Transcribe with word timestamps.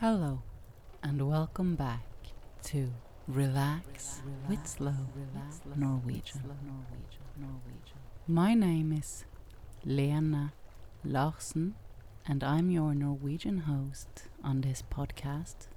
Hello, 0.00 0.42
and 1.02 1.26
welcome 1.26 1.74
back 1.74 2.04
to 2.64 2.92
Relax 3.26 4.20
with 4.46 4.66
Slow 4.66 4.92
Norwegian. 5.74 6.42
My 8.28 8.52
name 8.52 8.92
is 8.92 9.24
Lena 9.86 10.52
Larsen, 11.02 11.76
and 12.28 12.44
I'm 12.44 12.70
your 12.70 12.94
Norwegian 12.94 13.60
host 13.60 14.24
on 14.44 14.60
this 14.60 14.82
podcast. 14.82 15.68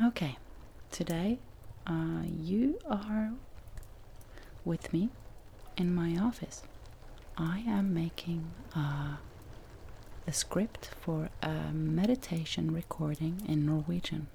Okay, 0.00 0.36
today 0.92 1.40
uh, 1.84 2.22
you 2.24 2.78
are 2.88 3.32
with 4.64 4.92
me 4.92 5.08
in 5.76 5.92
my 5.92 6.16
office. 6.16 6.62
I 7.36 7.64
am 7.66 7.92
making 7.92 8.52
uh, 8.72 9.16
a 10.26 10.32
script 10.32 10.90
for 11.00 11.28
a 11.42 11.72
meditation 11.72 12.72
recording 12.74 13.42
in 13.48 13.64
Norwegian. 13.64 14.26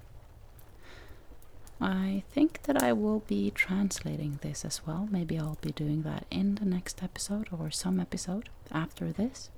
I 1.80 2.24
think 2.32 2.64
that 2.64 2.82
I 2.82 2.94
will 2.94 3.20
be 3.28 3.50
translating 3.52 4.40
this 4.42 4.64
as 4.64 4.86
well. 4.86 5.08
Maybe 5.12 5.38
I'll 5.38 5.58
be 5.62 5.72
doing 5.72 6.04
that 6.04 6.26
in 6.30 6.56
the 6.56 6.66
next 6.66 7.02
episode 7.02 7.48
or 7.52 7.72
some 7.72 8.00
episode 8.00 8.50
after 8.72 9.12
this. 9.12 9.50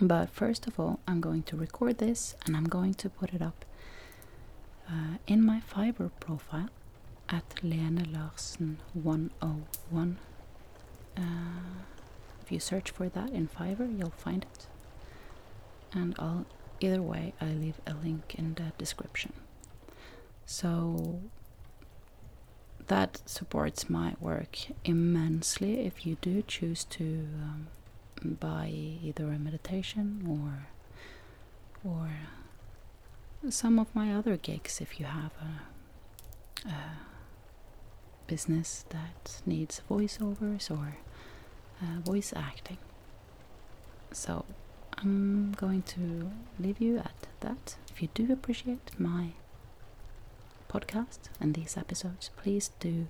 But 0.00 0.30
first 0.30 0.66
of 0.66 0.78
all, 0.78 1.00
I'm 1.06 1.20
going 1.20 1.42
to 1.44 1.56
record 1.56 1.98
this 1.98 2.36
and 2.46 2.56
I'm 2.56 2.64
going 2.68 2.94
to 2.94 3.08
put 3.08 3.34
it 3.34 3.42
up 3.42 3.64
uh, 4.88 5.18
in 5.26 5.44
my 5.44 5.60
Fiverr 5.60 6.10
profile 6.20 6.68
at 7.28 7.62
Lene 7.62 8.06
Larsen 8.12 8.78
101. 8.92 10.18
Uh, 11.16 11.20
if 12.42 12.52
you 12.52 12.60
search 12.60 12.90
for 12.90 13.08
that 13.08 13.30
in 13.30 13.48
Fiverr, 13.48 13.98
you'll 13.98 14.10
find 14.10 14.44
it. 14.44 14.66
And 15.94 16.14
I'll 16.18 16.46
either 16.80 17.00
way, 17.00 17.34
I 17.40 17.46
leave 17.46 17.80
a 17.86 17.94
link 17.94 18.34
in 18.36 18.54
the 18.54 18.72
description. 18.76 19.32
So 20.44 21.20
that 22.86 23.22
supports 23.26 23.88
my 23.88 24.14
work 24.20 24.58
immensely 24.84 25.86
if 25.86 26.04
you 26.04 26.16
do 26.20 26.42
choose 26.42 26.84
to 26.84 27.26
um, 27.42 27.68
buy 28.22 28.68
either 28.68 29.32
a 29.32 29.38
meditation 29.38 30.24
or 30.28 30.68
or 31.88 32.10
some 33.50 33.78
of 33.78 33.94
my 33.94 34.12
other 34.14 34.36
gigs 34.36 34.80
if 34.80 34.98
you 34.98 35.06
have 35.06 35.32
a, 35.40 36.68
a 36.68 36.74
business 38.26 38.84
that 38.88 39.42
needs 39.44 39.82
voiceovers 39.90 40.70
or 40.70 40.96
uh, 41.82 42.00
voice 42.00 42.32
acting. 42.34 42.78
So 44.12 44.44
I'm 44.98 45.52
going 45.52 45.82
to 45.82 46.30
leave 46.58 46.80
you 46.80 46.98
at 46.98 47.26
that. 47.40 47.76
If 47.90 48.02
you 48.02 48.08
do 48.14 48.32
appreciate 48.32 48.90
my 48.98 49.32
podcast 50.68 51.18
and 51.40 51.54
these 51.54 51.76
episodes, 51.76 52.30
please 52.36 52.70
do 52.80 53.08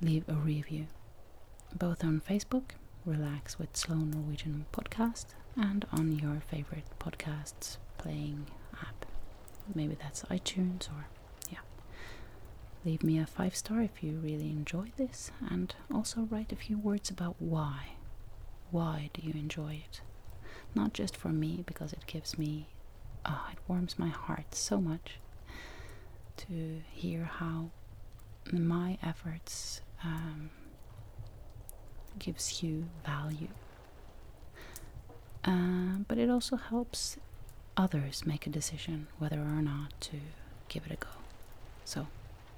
leave 0.00 0.28
a 0.28 0.34
review 0.34 0.86
both 1.74 2.02
on 2.04 2.20
Facebook, 2.20 2.70
Relax 3.04 3.58
with 3.58 3.76
Slow 3.76 3.96
Norwegian 3.96 4.66
Podcast, 4.72 5.26
and 5.56 5.84
on 5.92 6.12
your 6.18 6.40
favorite 6.40 6.84
podcasts 6.98 7.76
playing 7.98 8.46
app. 8.80 9.06
Maybe 9.74 9.94
that's 10.00 10.22
iTunes 10.24 10.88
or 10.88 11.06
yeah. 11.50 11.58
Leave 12.84 13.02
me 13.02 13.18
a 13.18 13.26
five 13.26 13.54
star 13.54 13.82
if 13.82 14.02
you 14.02 14.12
really 14.18 14.50
enjoy 14.50 14.90
this, 14.96 15.30
and 15.48 15.74
also 15.92 16.22
write 16.30 16.52
a 16.52 16.56
few 16.56 16.78
words 16.78 17.10
about 17.10 17.36
why. 17.38 17.90
Why 18.70 19.10
do 19.12 19.22
you 19.22 19.32
enjoy 19.32 19.82
it? 19.88 20.00
Not 20.74 20.92
just 20.92 21.16
for 21.16 21.28
me, 21.28 21.62
because 21.66 21.92
it 21.92 22.06
gives 22.06 22.38
me, 22.38 22.68
oh, 23.26 23.48
it 23.52 23.58
warms 23.66 23.98
my 23.98 24.08
heart 24.08 24.54
so 24.54 24.80
much 24.80 25.18
to 26.38 26.80
hear 26.90 27.24
how 27.24 27.70
my 28.52 28.98
efforts 29.02 29.80
um, 30.04 30.50
gives 32.18 32.62
you 32.62 32.86
value. 33.04 33.48
Uh, 35.44 35.98
but 36.06 36.18
it 36.18 36.30
also 36.30 36.56
helps 36.56 37.16
others 37.76 38.26
make 38.26 38.46
a 38.46 38.50
decision 38.50 39.06
whether 39.18 39.38
or 39.38 39.62
not 39.62 39.98
to 40.00 40.16
give 40.68 40.84
it 40.86 40.92
a 40.92 40.96
go. 40.96 41.08
So, 41.84 42.06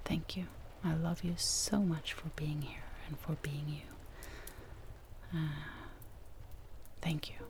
thank 0.04 0.36
you. 0.36 0.46
I 0.84 0.94
love 0.94 1.22
you 1.22 1.34
so 1.36 1.80
much 1.80 2.12
for 2.12 2.28
being 2.34 2.62
here 2.62 2.82
and 3.06 3.18
for 3.18 3.36
being 3.42 3.66
you. 3.68 5.38
Uh, 5.38 5.81
thank 7.02 7.30
you. 7.30 7.42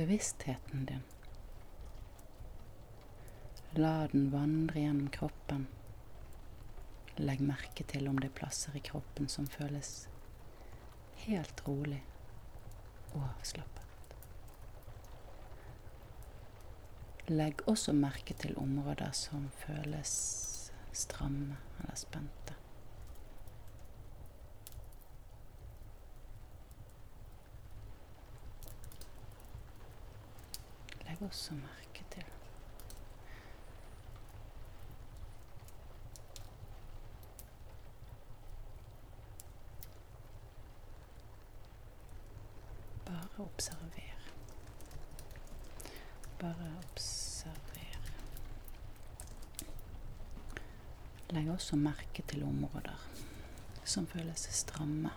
bevisstheten 0.00 0.84
din. 0.84 1.02
La 3.70 4.08
den 4.12 4.30
vandre 4.30 4.80
gjennom 4.80 5.08
kroppen. 5.08 5.66
Legg 7.20 7.42
merke 7.44 7.84
til 7.84 8.08
om 8.08 8.16
det 8.18 8.30
er 8.30 8.38
plasser 8.38 8.76
i 8.78 8.80
kroppen 8.84 9.28
som 9.28 9.46
føles 9.50 10.08
helt 11.26 11.62
rolig 11.68 12.00
og 13.12 13.22
avslappet. 13.26 13.80
Legg 17.30 17.60
også 17.68 17.92
merke 17.92 18.34
til 18.34 18.56
områder 18.58 19.12
som 19.14 19.50
føles 19.60 20.14
stramme 20.92 21.56
eller 21.80 21.94
spente. 21.94 22.56
Legg 31.06 31.22
også 31.22 31.54
merke 31.54 32.04
til 32.10 32.24
Bare 43.06 43.28
observer. 43.60 44.16
Bare 46.38 46.74
observer. 46.78 48.00
Legg 51.30 51.50
også 51.50 51.76
merke 51.76 52.22
til 52.28 52.42
områder 52.42 53.04
som 53.84 54.06
føles 54.06 54.48
stramme 54.50 55.10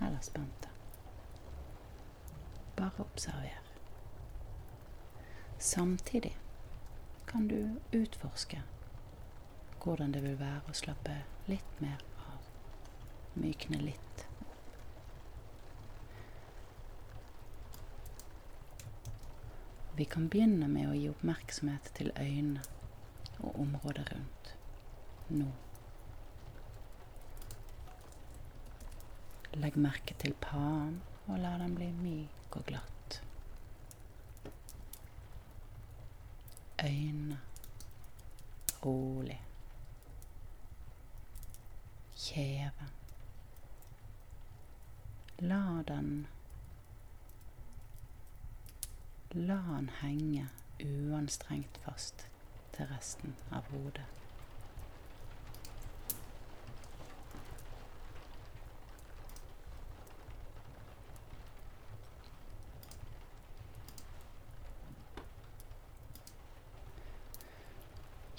eller 0.00 0.18
spente. 0.20 0.68
Bare 2.76 3.06
observer. 3.06 3.62
Samtidig 5.58 6.36
kan 7.28 7.48
du 7.48 7.78
utforske 7.94 8.62
hvordan 9.84 10.12
det 10.12 10.22
vil 10.22 10.40
være 10.40 10.66
å 10.66 10.74
slappe 10.74 11.20
litt 11.46 11.80
mer 11.80 12.02
av, 12.26 12.42
mykne 13.38 13.78
litt 13.78 14.25
Vi 19.96 20.04
kan 20.04 20.28
begynne 20.28 20.68
med 20.68 20.90
å 20.90 20.96
gi 20.96 21.06
oppmerksomhet 21.08 21.92
til 21.96 22.12
øynene 22.20 22.64
og 23.38 23.60
området 23.62 24.04
rundt 24.12 24.52
nå. 25.32 25.48
Legg 29.56 29.78
merke 29.80 30.16
til 30.20 30.36
panen 30.40 31.00
og 31.26 31.40
la 31.40 31.56
den 31.62 31.74
bli 31.78 31.88
myk 31.96 32.60
og 32.60 32.68
glatt. 32.68 33.20
øynene 36.84 37.40
rolig. 38.84 39.42
Kjeven. 42.16 42.90
La 45.38 45.82
den 45.88 46.26
La 49.38 49.54
han 49.54 49.90
henge 50.00 50.46
uanstrengt 50.80 51.76
fast 51.84 52.22
til 52.72 52.86
resten 52.88 53.34
av 53.52 53.66
hodet. 53.68 54.06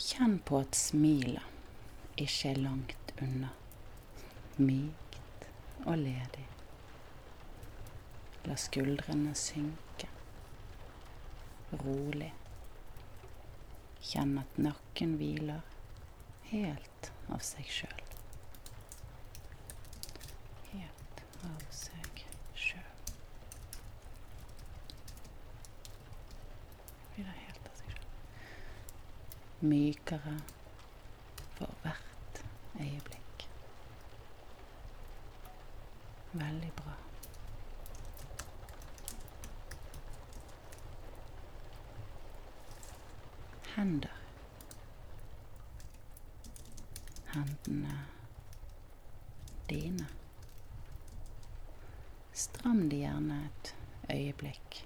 Kjenn 0.02 0.40
på 0.50 0.64
at 0.66 0.74
smilet 0.82 2.18
ikke 2.18 2.56
er 2.56 2.64
langt 2.66 3.18
unna. 3.22 3.54
Mykt 4.58 5.52
og 5.86 6.00
ledig. 6.02 6.48
La 8.50 8.58
skuldrene 8.58 9.38
synke. 9.38 9.87
Rolig. 11.72 12.34
Kjenn 14.00 14.38
at 14.40 14.58
nakken 14.62 15.18
hviler 15.20 15.62
helt 16.48 17.10
av 17.28 17.42
seg 17.44 17.68
sjøl. 17.68 18.04
Helt 20.72 21.24
av 21.44 21.66
seg 21.76 22.22
sjøl. 22.56 22.86
Hviler 27.18 27.36
helt 27.44 27.68
av 27.68 27.82
seg 27.82 27.92
sjøl. 27.98 28.08
Mykere 29.74 30.38
for 31.58 31.76
hvert 31.84 32.42
øyeblikk. 32.80 33.48
Veldig 36.38 36.72
bra. 36.80 36.87
Hender. 43.78 44.14
Hendene 47.26 48.00
dine. 49.70 50.08
Stram 52.34 52.90
de 52.90 52.96
gjerne 53.04 53.38
et 53.46 53.76
øyeblikk 54.10 54.80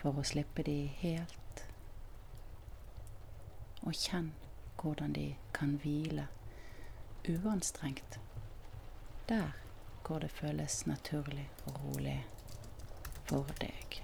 for 0.00 0.16
å 0.16 0.24
slippe 0.24 0.64
de 0.64 0.78
helt, 1.02 1.62
og 3.82 3.92
kjenn 3.92 4.32
hvordan 4.80 5.12
de 5.20 5.26
kan 5.52 5.76
hvile 5.84 6.24
uanstrengt 7.28 8.18
der 9.28 9.52
hvor 10.06 10.24
det 10.24 10.32
føles 10.40 10.86
naturlig 10.86 11.50
og 11.66 11.84
rolig 11.84 12.18
for 13.28 13.52
deg. 13.60 14.00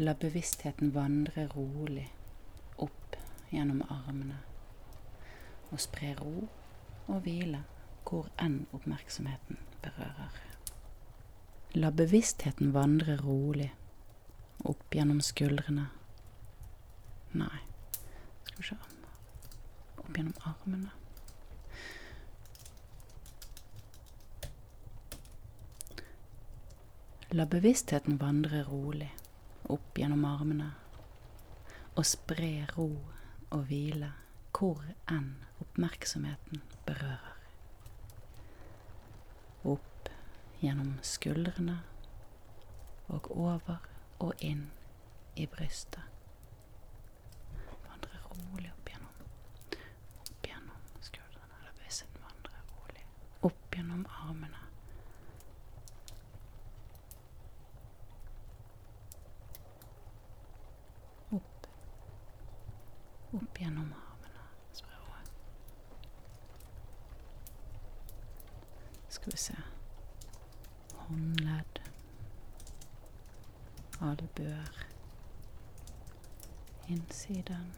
La 0.00 0.14
bevisstheten 0.14 0.92
vandre 0.94 1.48
rolig 1.50 2.04
opp 2.78 3.16
gjennom 3.50 3.80
armene 3.90 4.36
og 5.72 5.80
spre 5.82 6.12
ro 6.20 6.44
og 7.08 7.24
hvile 7.24 7.64
hvor 8.06 8.28
enn 8.38 8.60
oppmerksomheten 8.78 9.58
berører. 9.82 10.38
La 11.82 11.90
bevisstheten 11.90 12.70
vandre 12.78 13.18
rolig 13.24 13.72
opp 14.70 14.94
gjennom 14.94 15.18
skuldrene. 15.18 15.88
Nei, 17.34 17.60
skal 18.46 18.62
vi 18.62 18.70
se 18.70 18.80
Opp 19.98 20.14
gjennom 20.14 20.38
armene. 20.46 20.94
La 27.34 27.50
bevisstheten 27.50 28.22
vandre 28.22 28.62
rolig 28.70 29.10
opp 29.74 29.98
gjennom 29.98 30.24
armene 30.28 30.70
og 31.94 32.06
spre 32.06 32.52
ro 32.76 32.88
og 33.50 33.62
hvile 33.68 34.12
hvor 34.58 34.82
enn 35.12 35.30
oppmerksomheten 35.62 36.62
berører. 36.86 37.36
Opp 39.68 40.10
gjennom 40.62 40.96
skuldrene 41.06 41.78
og 43.14 43.30
over 43.36 43.78
og 44.18 44.32
inn 44.44 44.66
i 45.38 45.46
brystet. 45.46 46.02
Vandre 47.86 48.18
rolig 48.26 48.70
opp 48.72 48.90
gjennom, 48.90 49.22
opp 50.24 50.48
gjennom 50.50 50.88
skuldrene. 51.00 51.60
La 51.64 51.74
bevisstheten 51.78 52.24
vandre 52.24 52.64
rolig 52.72 53.06
opp 53.46 53.78
gjennom 53.78 54.04
armene. 54.24 54.64
Opp. 61.30 61.66
Opp 63.32 63.58
gjennom 63.62 63.92
armene. 64.02 64.44
Spre 64.72 64.94
roen. 65.06 65.26
Skal 69.08 69.32
vi 69.32 69.36
se 69.38 69.56
Håndledd. 71.08 71.78
Albuer. 74.00 74.86
Innsiden. 76.88 77.72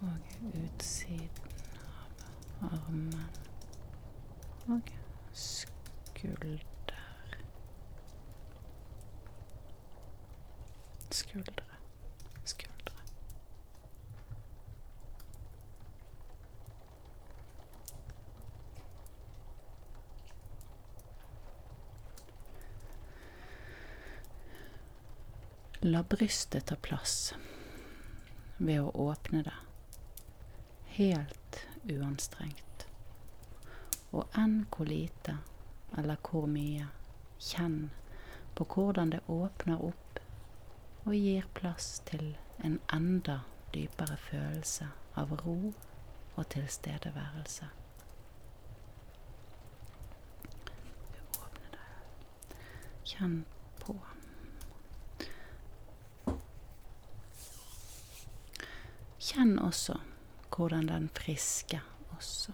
Og 0.00 0.54
utsiden 0.54 1.52
av 2.62 2.70
armen. 2.70 3.30
Og 4.68 4.92
skulder. 5.32 6.64
Skuldre. 11.16 11.64
Skuldre. 12.44 12.92
La 25.80 26.02
brystet 26.02 26.66
ta 26.66 26.76
plass 26.76 27.34
ved 28.58 28.82
å 28.82 28.90
åpne 29.08 29.40
det, 29.46 29.56
helt 30.98 31.62
uanstrengt. 31.96 32.84
Og 34.12 34.36
enn 34.36 34.66
hvor 34.68 34.92
lite 34.92 35.38
eller 35.96 36.20
hvor 36.28 36.44
mye, 36.44 36.90
kjenn 37.40 37.86
på 38.52 38.68
hvordan 38.76 39.16
det 39.16 39.24
åpner 39.32 39.80
opp 39.80 40.06
og 41.06 41.14
gir 41.14 41.46
plass 41.54 42.00
til 42.06 42.32
en 42.64 42.80
enda 42.92 43.38
dypere 43.74 44.16
følelse 44.18 44.88
av 45.14 45.32
ro 45.44 45.72
og 46.34 46.48
tilstedeværelse. 46.50 47.68
Kjenn 53.06 53.44
på. 53.78 53.94
Kjenn 59.22 59.58
også 59.62 60.00
hvordan 60.56 60.88
den 60.90 61.10
friske 61.14 61.80
også. 62.16 62.52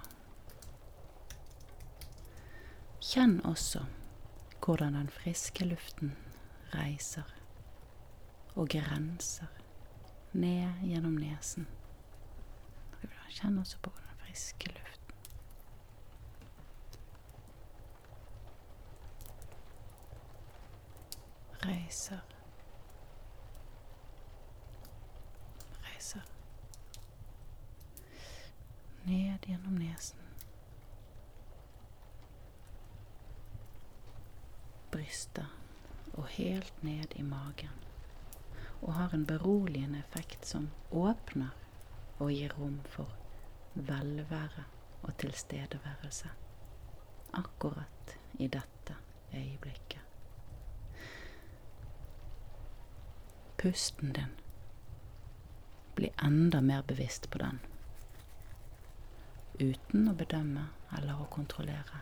Kjenn 3.00 3.40
også 3.48 3.86
hvordan 4.60 4.94
den 5.00 5.08
friske 5.10 5.64
luften 5.64 6.12
reiser 6.74 7.41
og 8.54 8.68
grenser 8.68 9.46
ned 10.32 10.72
gjennom 10.82 11.14
nesen. 11.16 11.66
Kjenn 13.32 13.58
også 13.58 13.78
på 13.82 13.90
den 13.96 14.18
friske 14.20 14.68
luften. 14.68 15.14
Reiser. 21.62 22.20
Reiser. 25.84 26.26
Ned 29.04 29.38
gjennom 29.48 29.72
nesen. 29.80 30.18
Brystet 34.92 35.46
og 36.12 36.26
helt 36.26 36.82
ned 36.82 37.16
i 37.16 37.22
magen 37.22 37.91
og 38.82 38.94
har 38.94 39.14
en 39.14 39.26
beroligende 39.26 39.98
effekt 40.02 40.46
som 40.46 40.70
åpner 40.90 41.54
og 42.18 42.32
gir 42.34 42.54
rom 42.58 42.80
for 42.90 43.10
velvære 43.74 44.64
og 45.02 45.16
tilstedeværelse 45.18 46.30
akkurat 47.32 48.16
i 48.34 48.48
dette 48.48 48.96
øyeblikket. 49.34 50.00
Pusten 53.58 54.12
din. 54.12 54.34
Bli 55.94 56.10
enda 56.22 56.60
mer 56.60 56.82
bevisst 56.82 57.30
på 57.30 57.38
den, 57.38 57.60
uten 59.60 60.08
å 60.08 60.14
bedømme 60.16 60.64
eller 60.96 61.20
å 61.20 61.28
kontrollere. 61.30 62.00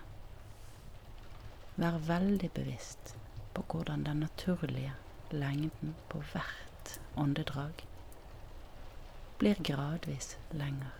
Vær 1.76 1.98
veldig 2.06 2.52
bevisst 2.54 3.16
på 3.54 3.64
hvordan 3.66 4.06
den 4.06 4.22
naturlige 4.24 4.94
lengden 5.30 5.96
på 6.08 6.22
hvert 6.32 6.69
åndedrag 7.14 7.86
blir 9.38 9.54
gradvis 9.54 10.36
lenger. 10.50 10.99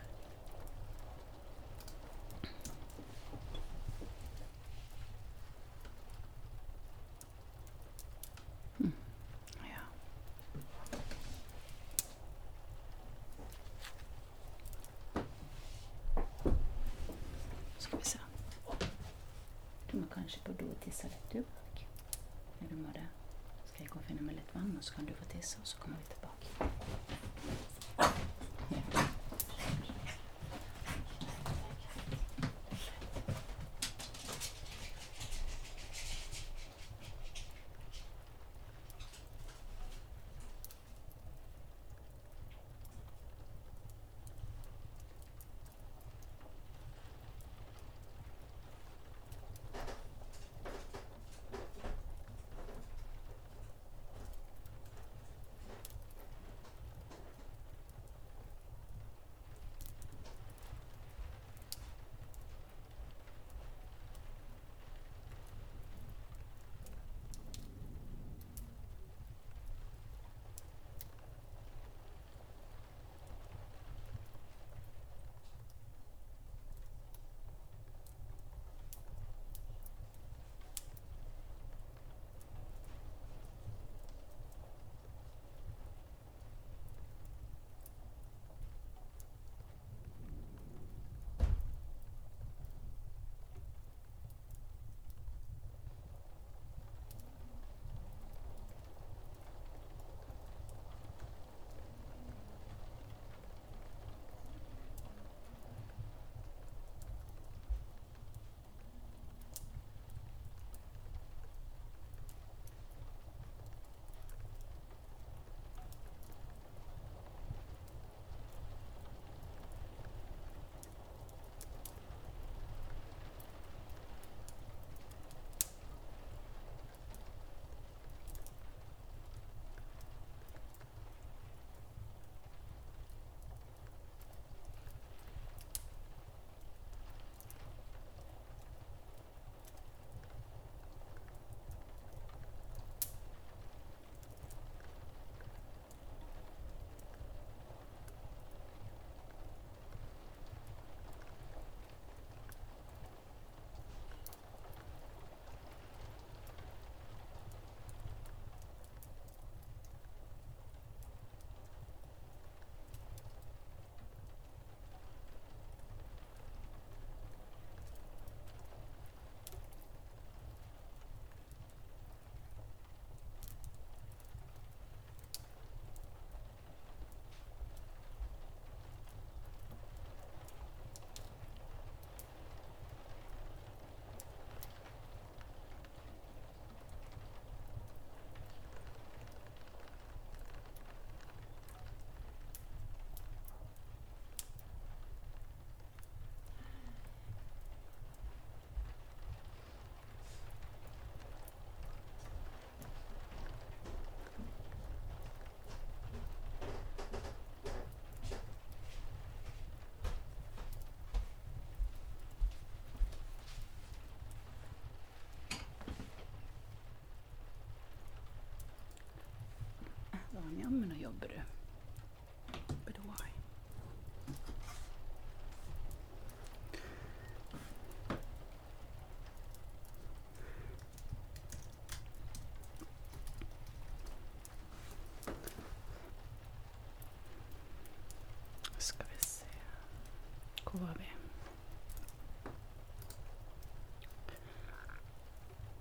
kolové. 240.70 241.06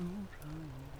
no 0.00 0.10
trouble. 0.32 0.97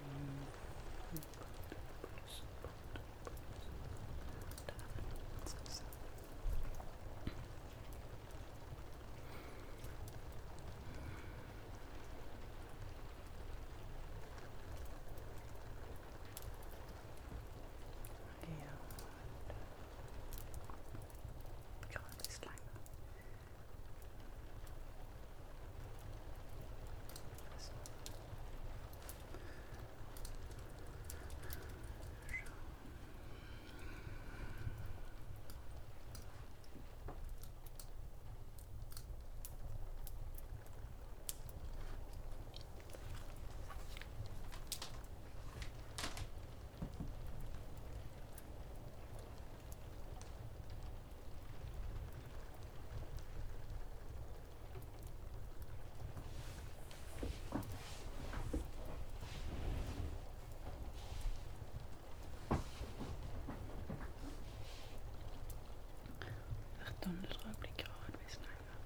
åndedrag 67.08 67.54
blir 67.60 67.74
gradvis 67.82 68.38
nærmere. 68.44 68.76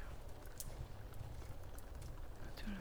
Ja. 0.00 0.08
Jeg 2.44 2.52
tror 2.56 2.70
det 2.70 2.80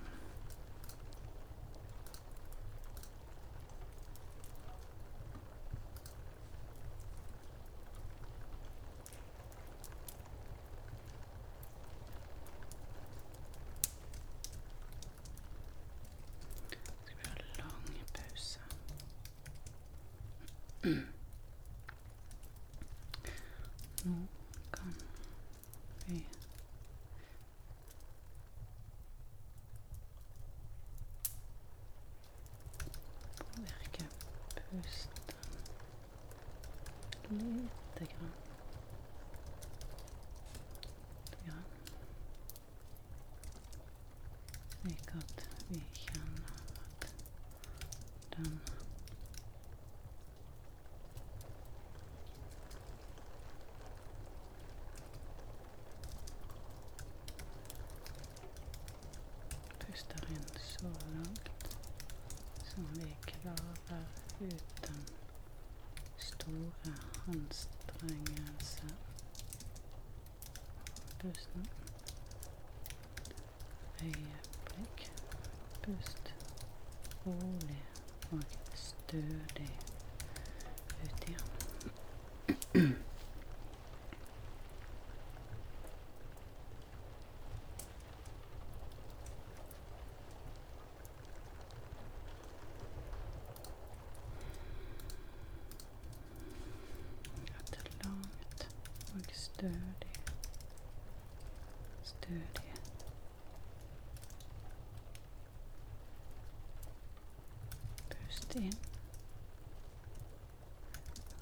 Skal 17.06 17.18
vi 17.18 17.24
ha 17.28 17.36
lang 17.60 17.86
pause? 18.14 18.60
Nå 24.06 24.39
lite 37.30 38.06
grann. 38.06 38.34
Lite 41.32 41.38
grann. 41.46 41.64
Slik 44.82 45.16
at 45.16 45.50
vi 45.70 45.80
kjenner 45.94 46.54
at 46.86 47.08
den 48.38 48.60
puster 59.80 60.30
inn 60.34 60.50
så 60.64 60.92
langt 61.14 61.78
som 62.72 62.88
vi 62.96 63.16
klarer 63.26 64.06
uten 64.42 65.06
store 66.18 67.19
anstrengelser. 67.30 68.96
Pusten. 71.20 71.68
Øyeblikk. 74.04 75.12
Pust 75.84 76.34
rolig 77.26 77.84
og 78.32 78.44
stødig 78.76 79.80
ut 81.04 81.24
igjen. 81.28 82.96
Et 97.60 97.92
langt 98.04 98.70
og 99.14 99.22
stødig 99.34 100.16
Stødig 102.04 102.74
Pust 108.10 108.56
inn. 108.56 108.78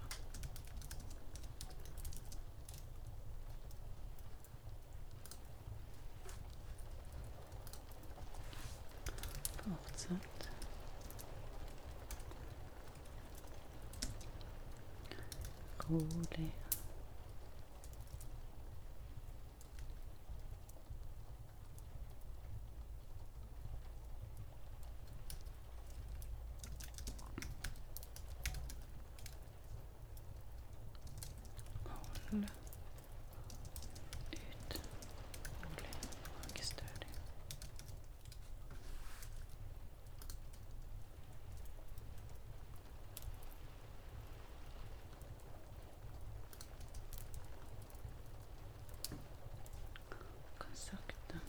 Fortsett. 9.62 10.50
Rolig. 15.90 16.54
Hold 32.30 32.44
ut. 32.44 32.50
Rolig 35.64 35.94
og 36.34 36.64
stødig. 36.64 37.08
Kan 50.60 50.74
sakte. 50.74 51.40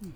Mm. 0.00 0.12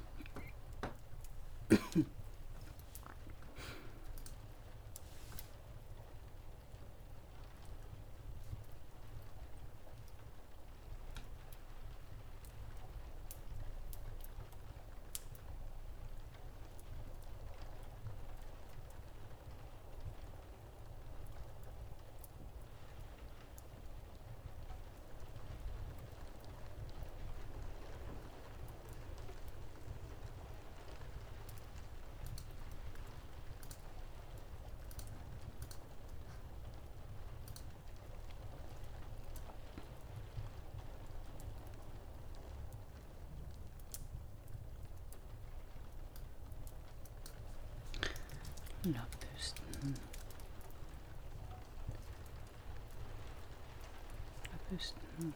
La 48.94 49.04
pusten 49.20 49.94
La 54.50 54.58
pusten 54.68 55.34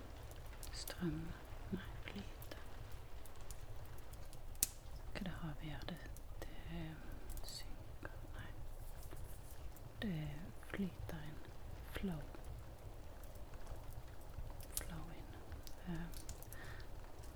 strømme 0.73 1.33
Nei, 1.73 1.91
flyte. 2.07 2.59
Hva 5.15 5.25
det 5.25 5.35
vi? 5.61 5.71
Det, 5.91 5.99
synker 7.53 8.17
Nei. 8.35 8.49
Det 10.03 10.15
flyter 10.73 11.29
inn. 11.31 11.45
Flow. 11.99 12.23
Flow 14.81 15.05
inn. 15.19 15.31
Eh, 15.89 16.07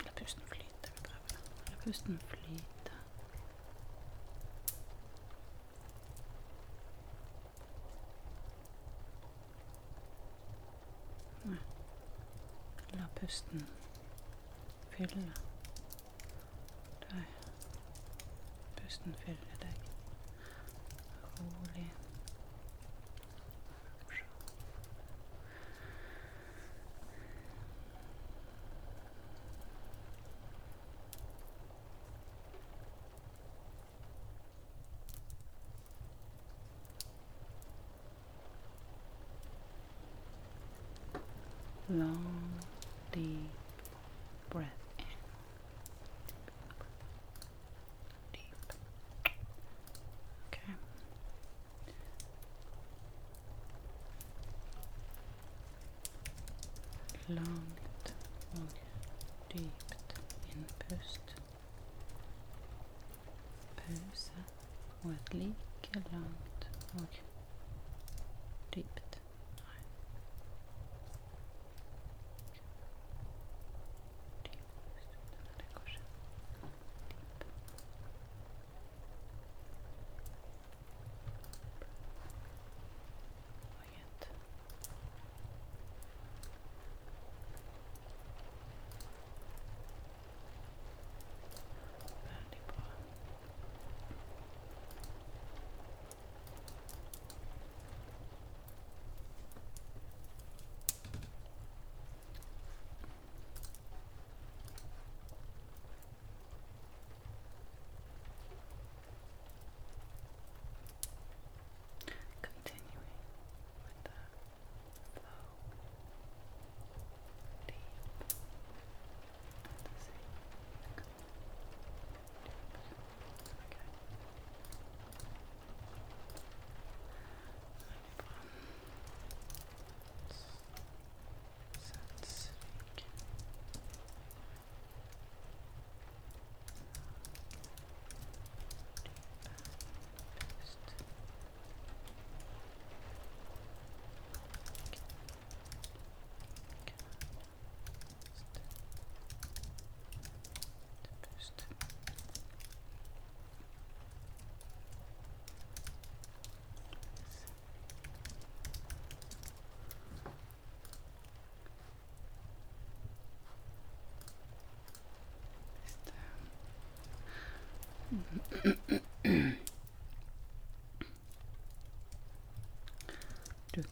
la 0.04 0.16
pusten 0.22 0.50
flyte. 0.54 0.92
La 1.11 1.78
pusten 1.85 2.20
flyte. 2.33 2.77
La 13.38 13.44
pusten 13.44 13.61
fylle 14.90 15.33
deg. 17.01 17.27
Pusten 18.77 19.14
fylle 19.24 19.55
deg. 19.61 19.79
Rolig. 21.38 21.90
Long, 41.88 42.38
deep 43.18 43.50
breath 44.48 44.85
in. 44.98 45.04
Deep. 48.33 48.72
Okay. 50.46 50.74
Langt 57.28 58.14
og 58.54 58.68
dypt 59.52 60.20
innpust. 60.52 61.37
Pause 63.76 64.33
og 65.02 65.11
et 65.11 65.35
like 65.35 66.04
langt 66.12 66.70
og 66.94 67.07
dypt. 68.74 69.07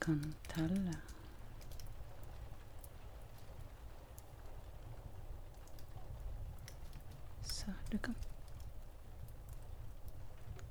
Kan 0.07 0.35
telle. 0.49 0.97
Så 7.42 7.66
du 7.92 7.99
kan 7.99 8.14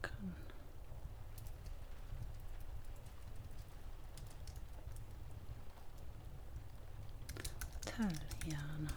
kan 0.01 0.35
Tell 7.85 8.19
gjerne 8.45 8.89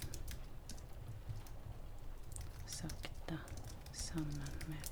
sakte 2.66 3.38
sammen 3.92 4.50
med 4.66 4.87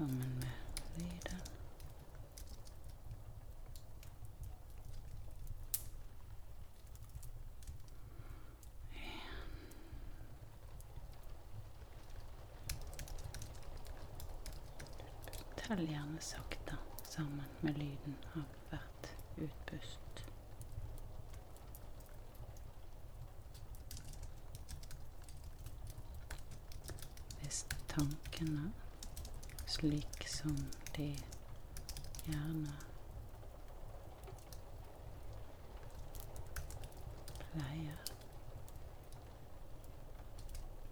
sammen 0.00 0.34
med 0.40 0.48
lyden. 0.96 1.40
Tell 15.56 15.88
gjerne 15.88 16.20
sakte 16.20 16.76
sammen 17.04 17.44
med 17.60 17.78
lyden 17.78 18.16
av 18.32 18.48
hvert 18.70 19.10
utpust. 19.36 20.24
Hvis 27.42 27.66
tankene 27.92 28.72
slik 29.80 30.28
som 30.28 30.56
de 30.96 31.16
gjerne 32.24 32.72
pleier. 37.52 38.02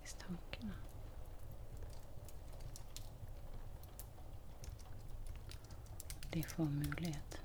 Hvis 0.00 0.16
tankene 0.22 0.72
De 6.32 6.42
får 6.42 6.64
mulighet. 6.64 7.40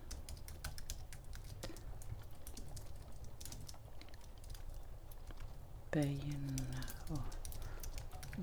Begynne 5.92 6.88
å 7.12 7.20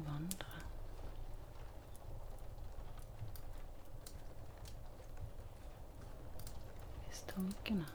vandre. 0.04 0.50
Hvis 7.06 7.22
tankene 7.70 7.86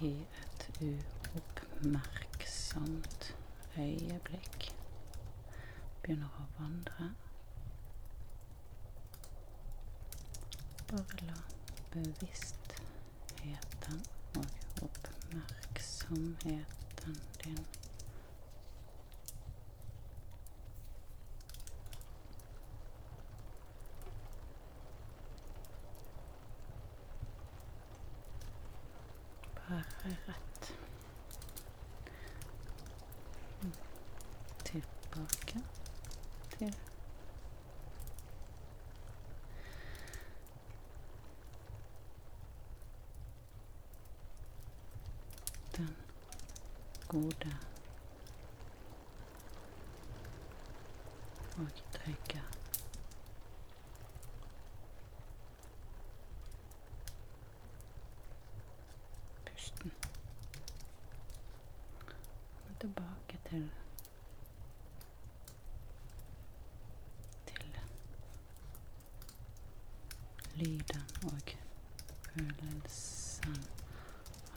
i 0.00 0.26
et 0.40 0.68
uoppmerksomt 0.80 3.36
øyeblikk 3.78 4.72
begynner 6.02 6.28
å 6.42 6.44
vandre. 6.58 7.06
Bare 10.92 11.16
la 11.30 11.40
bevisstheten 11.94 13.98
og 14.36 14.48
oppmerksomheten 14.88 17.16
din 17.44 17.64
Bare 29.68 29.97
rett. 30.08 30.74
Tilbake 34.64 35.62
til 36.58 36.74
den 45.76 45.96
gode 47.08 47.56
og 51.58 51.68
trygge 51.92 52.42
pusten. 59.46 59.92
Og 62.68 62.80
tilbake 62.80 63.38
til 63.58 63.70
til 67.46 67.80
lyden 70.60 71.02
og 71.24 71.54
følelsen 72.28 73.58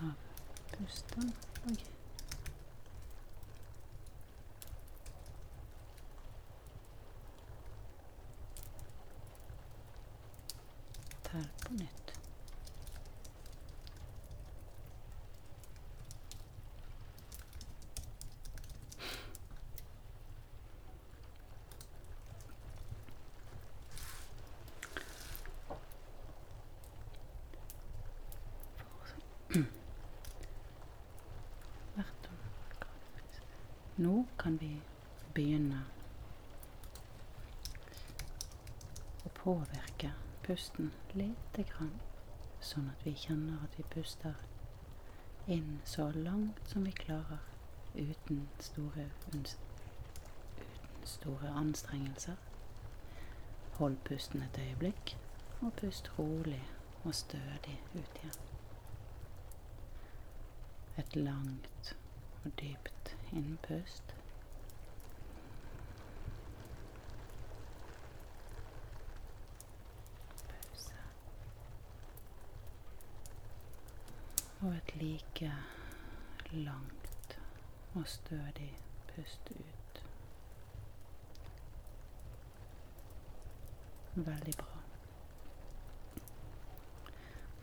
av 0.02 0.14
pusten 0.76 1.34
og 1.66 1.78
tar 11.24 11.48
på 11.62 11.74
nytt. 11.74 11.98
Hvert 31.96 32.28
år. 32.32 32.38
Nå 34.02 34.26
kan 34.40 34.56
vi 34.58 34.70
begynne 35.34 35.84
å 39.26 39.32
påvirke 39.38 40.10
pusten 40.46 40.88
lite 41.14 41.66
grann, 41.70 41.92
sånn 42.66 42.88
at 42.90 43.04
vi 43.06 43.14
kjenner 43.24 43.60
at 43.68 43.76
vi 43.78 43.86
puster 43.94 44.40
inn 45.54 45.76
så 45.86 46.08
langt 46.16 46.64
som 46.72 46.88
vi 46.90 46.94
klarer 46.98 47.44
uten 47.94 48.48
store, 48.70 49.06
uten 49.28 49.46
store 51.06 51.52
anstrengelser. 51.62 52.40
Hold 53.78 54.00
pusten 54.10 54.48
et 54.48 54.58
øyeblikk, 54.64 55.14
og 55.62 55.76
pust 55.84 56.10
rolig 56.18 56.64
og 57.04 57.14
stødig 57.16 57.78
ut 57.94 58.24
igjen. 58.24 58.42
Et 60.98 61.16
langt 61.22 61.94
og 62.44 62.52
dypt 62.64 63.01
innpust. 63.32 64.16
Pause. 70.50 70.94
Og 74.62 74.76
et 74.76 74.96
like 74.96 75.54
langt 76.52 77.40
og 77.94 78.08
stødig 78.08 78.78
pust 79.08 79.52
ut. 79.52 80.04
Veldig 84.16 84.54
bra. 84.60 84.82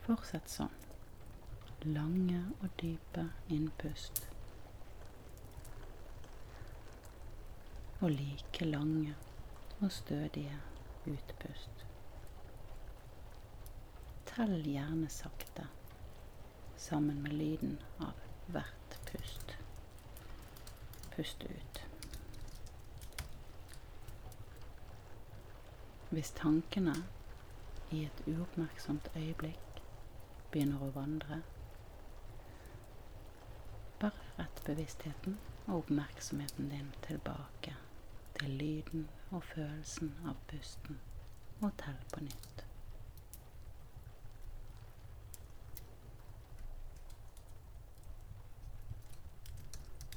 Fortsett 0.09 0.49
sånn. 0.49 0.73
Lange 1.85 2.41
og 2.63 2.71
dype 2.81 3.29
innpust. 3.53 4.28
Og 8.01 8.11
like 8.11 8.65
lange 8.65 9.15
og 9.81 9.93
stødige 9.93 10.59
utpust. 11.07 11.79
tell 14.39 14.63
gjerne 14.63 15.09
sakte 15.11 15.65
sammen 16.79 17.23
med 17.23 17.33
lyden 17.35 17.73
av 17.99 18.21
hvert 18.55 18.95
pust. 19.09 19.57
Pust 21.17 21.43
ut. 21.43 21.81
Hvis 26.11 26.31
tankene 26.39 26.95
i 27.91 28.05
et 28.07 28.23
uoppmerksomt 28.31 29.11
øyeblikk 29.17 29.83
begynner 30.53 30.87
å 30.87 30.93
vandre, 30.95 31.41
bare 33.99 34.31
rett 34.39 34.63
bevisstheten 34.71 35.35
og 35.67 35.83
oppmerksomheten 35.83 36.71
din 36.71 36.95
tilbake 37.09 37.75
til 38.39 38.51
lyden 38.51 39.09
og 39.31 39.45
følelsen 39.45 40.13
av 40.27 40.37
pusten, 40.49 40.99
og 41.61 41.71
tell 41.83 42.03
på 42.13 42.21
nytt. 42.27 42.65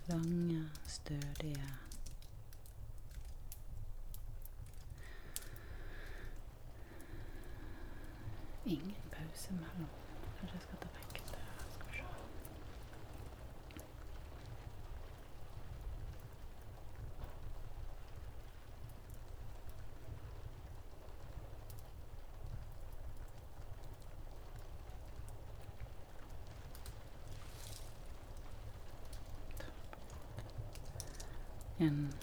Lange, 0.08 0.66
stødige 0.88 1.70
Ingen 8.66 8.96
pause 9.12 9.54
mellom. 9.54 9.88
Kanskje 10.40 10.56
jeg 10.56 10.62
skal 10.62 10.78
ta 10.82 10.88
vekk 10.96 11.16
det. 11.32 11.40
Skal 11.74 11.88
vi 11.88 11.94
se. 11.98 12.04
En 31.86 32.14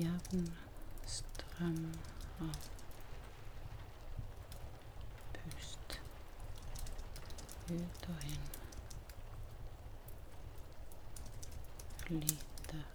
jevn 0.00 0.46
strøm 1.06 1.80
av 2.40 2.68
pust 5.34 6.00
ut 7.70 8.08
og 8.14 8.24
inn. 8.32 8.48
Flyter. 12.04 12.86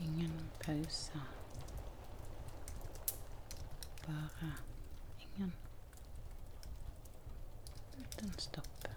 Ingen 0.00 0.50
pause. 0.60 1.20
Bare 4.06 4.27
ingen. 5.18 5.52
Uten 7.98 8.32
stopp. 8.38 8.88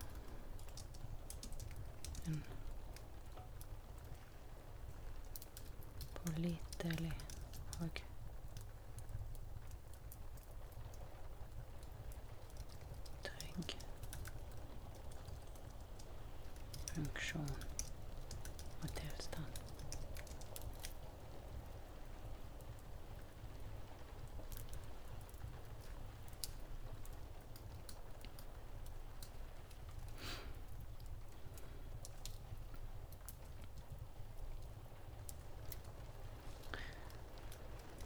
En 2.25 2.43
pålitelig 6.13 7.13
og 7.80 8.01
trygg. 13.23 13.77
Funksjon 16.93 17.49
og 18.82 18.89
tilstand. 18.95 19.62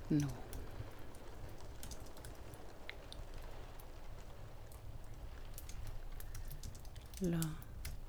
Nå. 0.09 0.27
La 7.19 7.41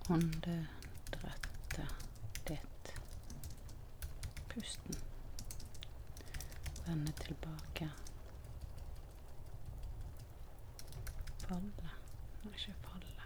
åndedrettet 0.09 1.95
ditt, 2.47 2.93
pusten, 4.49 4.95
vende 6.87 7.13
tilbake. 7.13 7.91
Falle 11.47 11.91
Nei, 12.43 12.53
ikke 12.55 12.75
falle. 12.83 13.23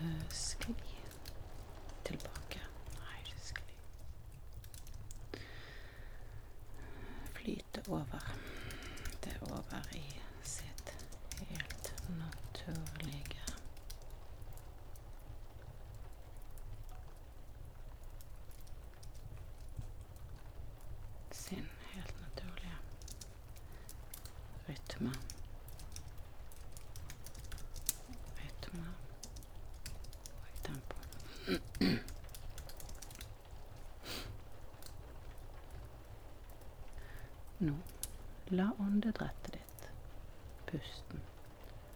Eh, 0.00 0.28
Skli 0.30 0.74
tilbake. 2.04 2.60
Nei, 2.96 3.18
ikke 3.24 3.40
skli. 3.50 3.76
Flyte 7.34 7.77
over. 7.88 8.34
Det 9.24 9.32
er 9.32 9.52
over 9.52 9.82
i 9.94 10.20
sitt 10.42 10.94
helt 11.48 11.94
naturlige 12.08 13.42
Sin 21.32 21.68
helt 21.92 22.14
naturlige 22.20 22.76
rytme 24.68 25.12
og 30.34 30.64
tempo. 30.64 30.96
Nå, 37.58 37.72
la 38.58 38.70
åndedrettet 38.78 39.52
ditt, 39.52 39.88
pusten, 40.66 41.20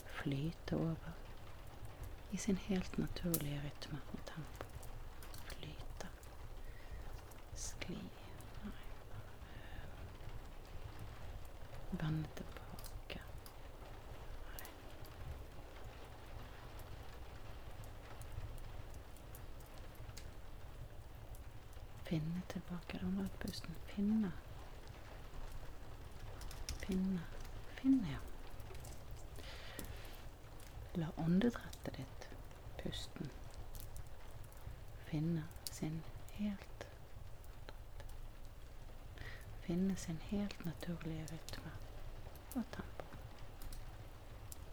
flyte 0.07 0.77
over 0.77 1.12
i 2.31 2.37
sin 2.37 2.57
helt 2.57 2.98
naturlige 2.98 3.61
rytme 3.64 3.98
og 4.12 4.18
tempo. 4.27 4.66
Flyte. 5.46 6.09
Skli. 7.55 7.98
Vende 11.90 12.29
tilbake. 12.37 13.20
Nei. 14.46 14.70
Finne 22.05 22.42
tilbake. 22.48 23.01
Åndet 23.07 23.38
pusten. 23.38 23.75
Finne. 23.87 24.33
Finne. 26.87 27.20
Finne, 27.77 28.09
ja. 28.12 28.18
La 30.94 31.07
åndedrettet 31.16 31.96
ditt, 31.96 32.29
pusten, 32.83 33.31
finne 35.07 35.44
sin 35.70 36.03
helt 36.37 36.87
Finne 39.62 39.91
sin 40.02 40.18
helt 40.30 40.64
naturlige 40.64 41.26
rytme 41.32 41.70
og 42.54 42.64
tempo. 42.74 43.06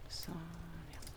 Sånn, 0.08 0.48
ja. 0.94 1.10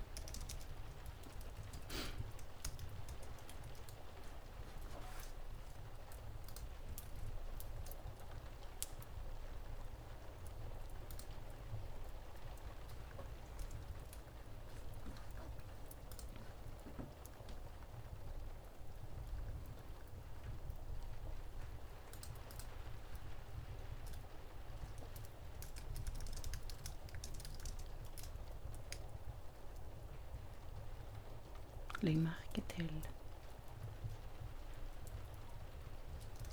Legg 32.04 32.18
merke 32.20 32.62
til 32.70 33.08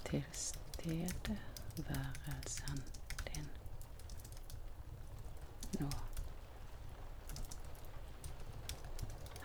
tilstedeværelsen 0.06 2.84
din 3.26 3.48
nå 5.80 5.90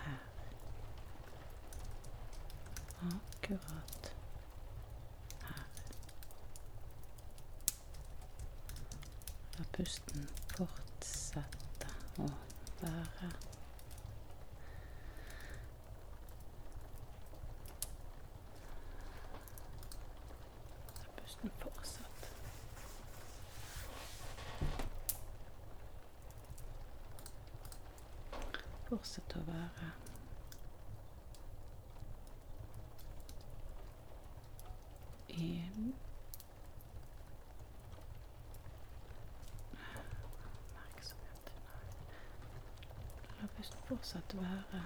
her. 0.04 0.20
Akkurat 3.02 4.16
her. 5.42 5.66
La 9.58 9.64
pusten 9.78 10.30
fortsette 10.56 11.88
å 12.20 12.30
være 12.82 13.30
La 21.00 21.08
pusten 21.22 21.52
fortsette. 21.62 22.30
Fortsett 28.90 29.36
å 29.36 29.42
være 29.48 29.88
inn 35.36 35.94
Oppmerksomhet 40.76 41.50
Å 43.86 43.96
være. 44.40 44.82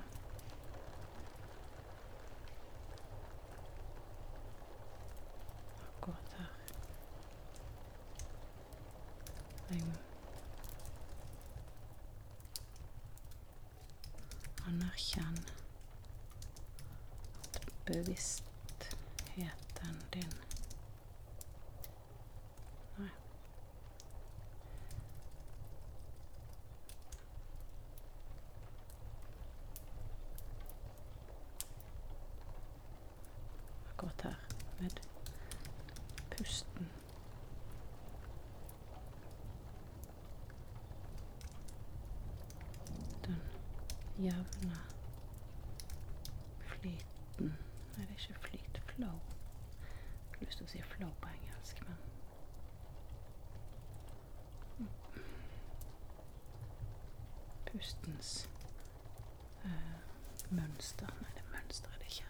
Akkurat 5.87 6.33
her. 6.37 6.51
Jeg 9.69 9.83
anerkjenn 14.67 15.39
at 17.43 17.59
bevisstheten 17.85 20.03
din 20.13 20.33
Nei. 22.97 23.09
Akkurat 33.89 34.21
her, 34.21 34.35
med 34.79 34.99
pusten. 36.37 36.89
Den 43.25 43.41
jevne 44.29 44.77
flyten 46.59 47.49
Nei, 47.97 48.05
det 48.05 48.13
er 48.13 48.19
ikke 48.19 48.33
flyt. 48.47 48.81
Flow. 48.95 49.19
Jeg 50.31 50.37
har 50.39 50.45
lyst 50.45 50.57
til 50.57 50.65
å 50.67 50.71
si 50.71 50.81
flow 50.93 51.11
på 51.21 51.27
engelsk, 51.33 51.81
men 51.87 51.97
Pustens 57.69 58.31
eh, 59.65 59.99
mønster 60.49 61.11
Nei, 61.21 61.31
det 61.35 61.45
mønster 61.53 61.89
er 61.93 61.99
det 62.01 62.09
ikke. 62.13 62.29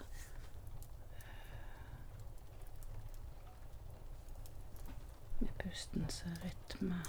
Med 5.40 5.54
pustens 5.64 6.24
rytme 6.44 7.00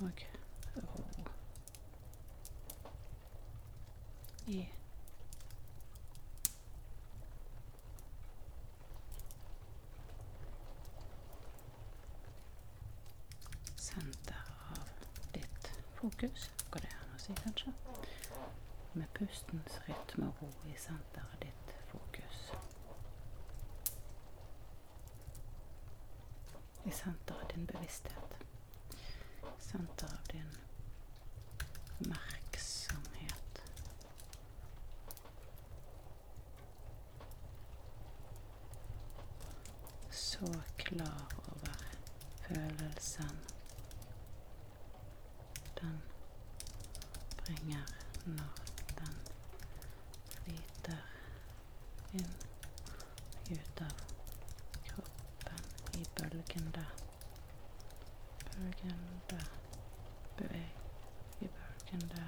og 0.00 0.24
ro 0.76 1.04
i 4.50 4.68
senter 13.76 14.42
av 14.70 14.88
ditt 15.32 15.70
fokus. 15.94 16.50
Går 16.70 16.80
det 16.80 16.90
an 17.02 17.14
å 17.14 17.18
si, 17.18 17.34
kanskje? 17.44 17.72
Med 18.92 19.06
pustens 19.14 19.78
rytme 19.86 20.30
og 20.32 20.42
ro 20.42 20.50
i 20.72 20.74
senteret 20.78 21.44
ditt 21.44 21.74
fokus. 21.92 22.42
I 26.84 26.90
senteret 26.90 27.38
av 27.38 27.46
din 27.54 27.70
bevissthet. 27.70 28.34
Senteret 29.58 30.18
av 30.18 30.26
din 30.34 30.50
oppmerksomhet. 32.00 33.62
Så 40.10 40.54
klar 40.76 41.26
over 41.52 41.76
følelsen 43.00 43.38
den 45.80 46.02
bringer 47.36 47.86
når 48.24 48.54
den 48.98 49.14
flyter 50.30 50.98
inn 52.12 52.34
og 52.90 53.52
ut 53.54 53.80
av 53.86 54.02
kroppen 54.90 55.70
i 55.96 56.04
bølgende 56.18 56.84
bølgende 58.50 59.40
beveg 60.36 61.40
i 61.40 61.48
bølgende 61.56 62.26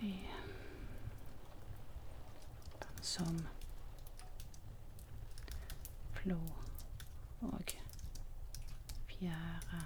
i 0.00 0.12
den 2.82 3.06
som 3.14 3.46
flå 6.26 6.38
og 7.40 7.60
fjære 9.08 9.82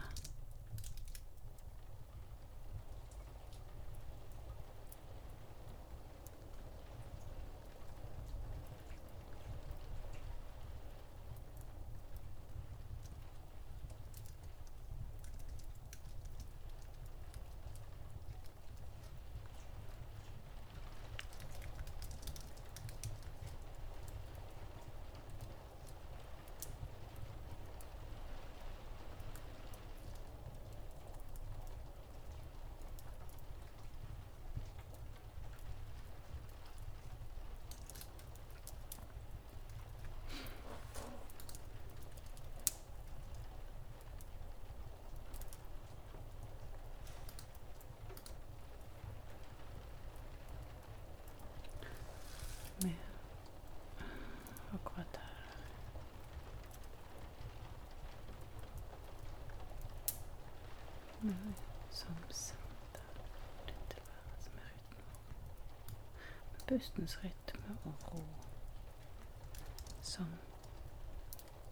med 52.83 52.95
akkurat 54.75 55.07
her. 55.13 55.27
Med 61.23 61.55
som 61.91 62.15
senter 62.31 63.03
din 63.67 63.87
tilværelse 63.91 64.51
med 64.55 64.63
rytme. 64.63 65.05
Med 66.53 66.61
pustens 66.69 67.19
rytme 67.25 67.77
og 67.85 68.13
ro 68.15 68.25
som 70.03 70.35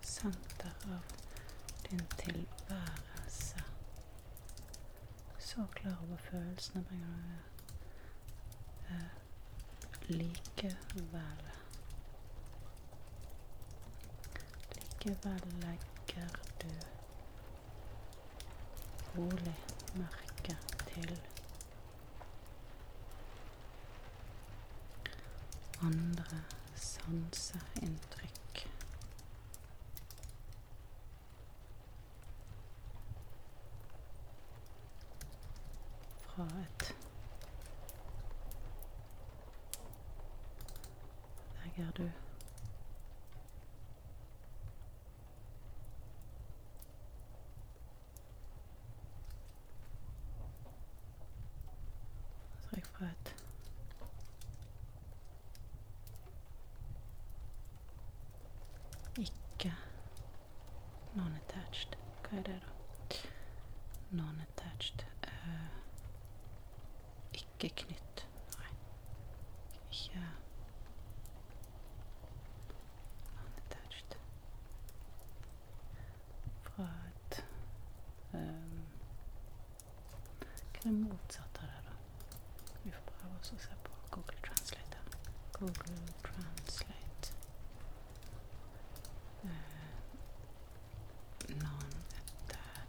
senter 0.03 0.71
av 0.85 1.05
din 1.91 2.07
tilværelse. 2.19 3.63
Så 5.39 5.67
klar 5.75 5.97
over 6.09 6.17
følelsene 6.17 6.85
bringer 6.85 7.09
du 7.09 8.95
eh, 8.95 9.11
Likevel 10.09 11.51
Likevel 14.75 15.53
legger 15.61 16.29
du 16.63 16.98
rolig 19.19 19.55
merke 19.95 20.57
til 20.87 21.21
andre 25.83 26.43
sanseinntrykk. 26.75 28.69
fra 36.27 36.45
et 36.63 36.95
Deg 41.59 41.85
er 41.87 41.91
du. 41.97 42.11
Trekk 52.69 52.87
fra 52.87 53.07
et 53.07 53.35
Ikke 59.19 59.75
non-attached. 61.15 61.97
Hva 62.29 62.39
er 62.39 62.43
det, 62.43 62.61
da? 62.63 62.69
Non-attached. 64.11 65.05
eh, 65.23 65.69
ikke 67.35 67.69
knytt. 67.83 68.27
Nei. 68.59 68.71
Ikke 69.91 70.21
non-attached. 73.35 74.17
Fra 76.63 76.87
et 77.09 77.45
um, 78.33 78.87
Hva 80.39 80.47
er 80.55 80.78
det 80.89 80.95
motsatte 80.95 81.61
av 81.61 81.67
det, 81.69 81.81
da? 81.87 81.93
Vi 82.85 82.91
får 82.95 83.03
prøve 83.11 83.35
oss 83.41 83.53
å 83.53 83.59
se 83.65 83.75
på 83.85 83.93
Google 84.15 84.41
Translate. 84.47 84.97
her. 84.97 85.05
Google 85.59 86.01
Translate. 86.23 87.33
uh, 89.45 89.51
Non-attached. 91.65 92.89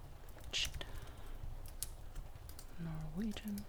Norwegian. 2.87 3.59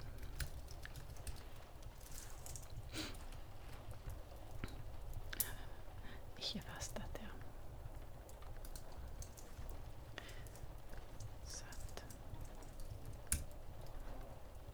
Ikke 6.38 6.60
festet, 6.60 7.20
ja. 7.22 7.28
Sett. 11.44 12.04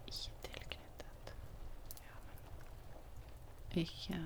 Ikke 0.07 0.31
tilknyttet. 0.43 1.35
Ja, 2.01 2.17
Ikke 3.77 4.19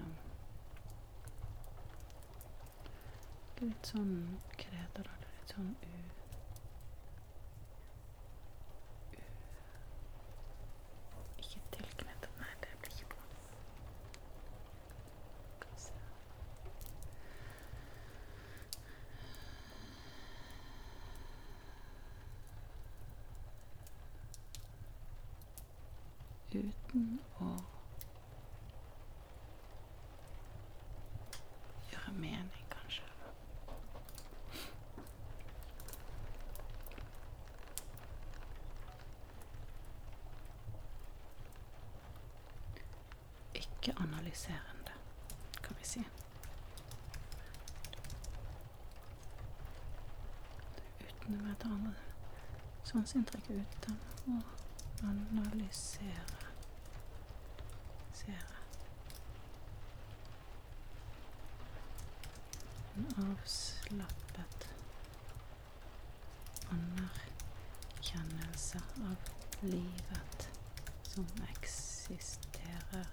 Litt 3.61 3.89
sånn 3.91 4.15
kreder 4.57 5.05
det? 5.05 5.17
Litt 5.35 5.51
sånn 5.53 5.73
u... 5.85 5.89
u 9.13 9.21
ikke 11.43 11.61
tilknyttet. 11.75 12.31
Nei, 12.41 12.55
det 12.63 12.73
blir 12.81 12.93
ikke 12.95 13.09
bra. 13.11 13.25
Skal 15.59 15.71
vi 15.75 15.79
se. 15.85 15.93
Uten 26.61 27.05
å 27.41 27.51
gjøre 31.91 32.13
mening, 32.19 32.67
kanskje. 32.73 33.05
Ikke 43.81 43.95
analyserende, 43.97 44.93
kan 45.63 45.77
vi 45.79 45.85
si. 45.89 46.01
Uten 51.01 51.39
å 51.39 51.41
være 51.47 51.71
andre 51.73 51.95
sanseinntrykk 52.91 53.47
uten 53.55 53.97
å 54.29 54.31
analysere. 55.09 56.51
Sere. 58.21 58.59
En 63.01 63.09
avslappet 63.25 64.61
anerkjennelse 66.77 68.81
av 69.09 69.21
livet 69.63 70.41
som 71.15 71.27
eksisterer 71.49 73.09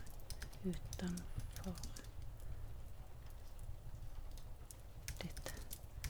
utenfor 0.63 1.75
ditt 5.21 5.53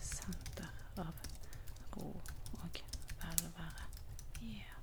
senter 0.02 0.70
av 0.98 1.14
ro 1.96 2.08
og 2.64 2.82
velvære. 3.22 3.88
Yeah. 4.42 4.74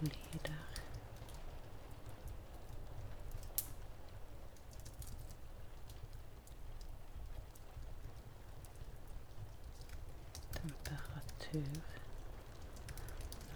Lyder. 0.00 0.66
Temperatur. 11.56 11.82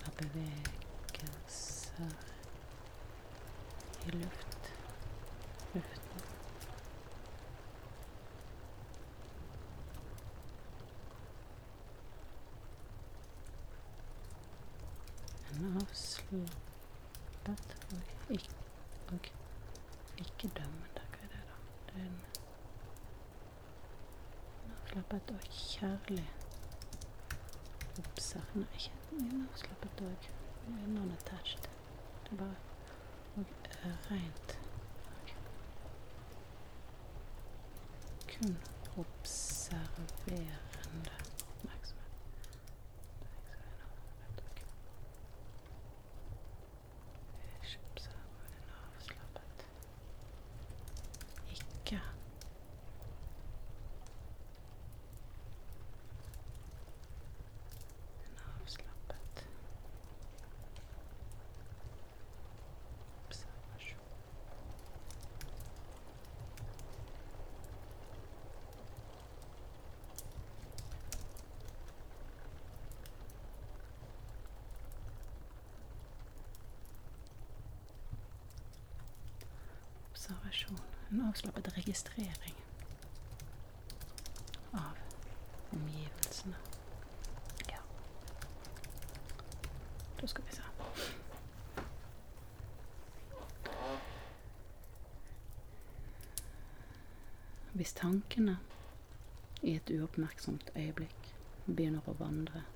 Eller 0.00 0.12
bevegelser 0.18 2.12
i 4.06 4.10
luft. 4.10 4.72
Luften. 5.74 6.20
En 15.50 15.76
avslappet 15.76 16.48
og 17.92 18.30
ikke, 18.30 18.54
og 19.12 19.18
ikke 20.18 20.48
dømmende. 20.56 21.00
Hva 21.10 21.22
er 21.22 21.28
det, 21.28 21.42
da? 21.48 21.56
Det 21.86 21.94
er 22.00 22.06
en 22.06 22.20
avslappet 24.72 25.26
og 25.36 25.42
kjærlig 25.50 26.28
Nei, 28.54 28.66
ikke 28.74 28.92
en 29.18 29.48
avslappet 29.52 30.00
og 30.00 30.16
non-attached. 30.88 31.62
Det 32.24 32.32
er 32.32 32.36
bare 32.36 32.54
og 33.36 33.40
uh, 33.40 34.10
rent. 34.10 34.58
Kun 38.28 38.56
observerende 38.96 41.10
oppmerksomhet. 41.48 42.10
Ikke 47.62 47.78
observer 47.92 48.46
en 48.56 48.70
avslappet. 48.96 49.66
Ikke 51.50 52.00
en 58.26 58.38
avslappet 58.38 59.46
observasjon. 63.26 64.00
Observasjon. 80.30 80.78
En 81.10 81.20
avslappet 81.20 81.76
registrering 81.76 82.54
av 84.72 84.96
omgivelsene. 85.70 86.56
Ja. 87.70 87.80
Da 90.20 90.26
skal 90.26 90.44
vi 90.44 90.52
se. 90.52 90.62
Hvis 97.72 97.92
tankene 97.92 98.58
i 99.62 99.74
et 99.74 99.90
uoppmerksomt 99.90 100.70
øyeblikk 100.76 101.32
begynner 101.66 102.06
å 102.06 102.14
vandre, 102.22 102.68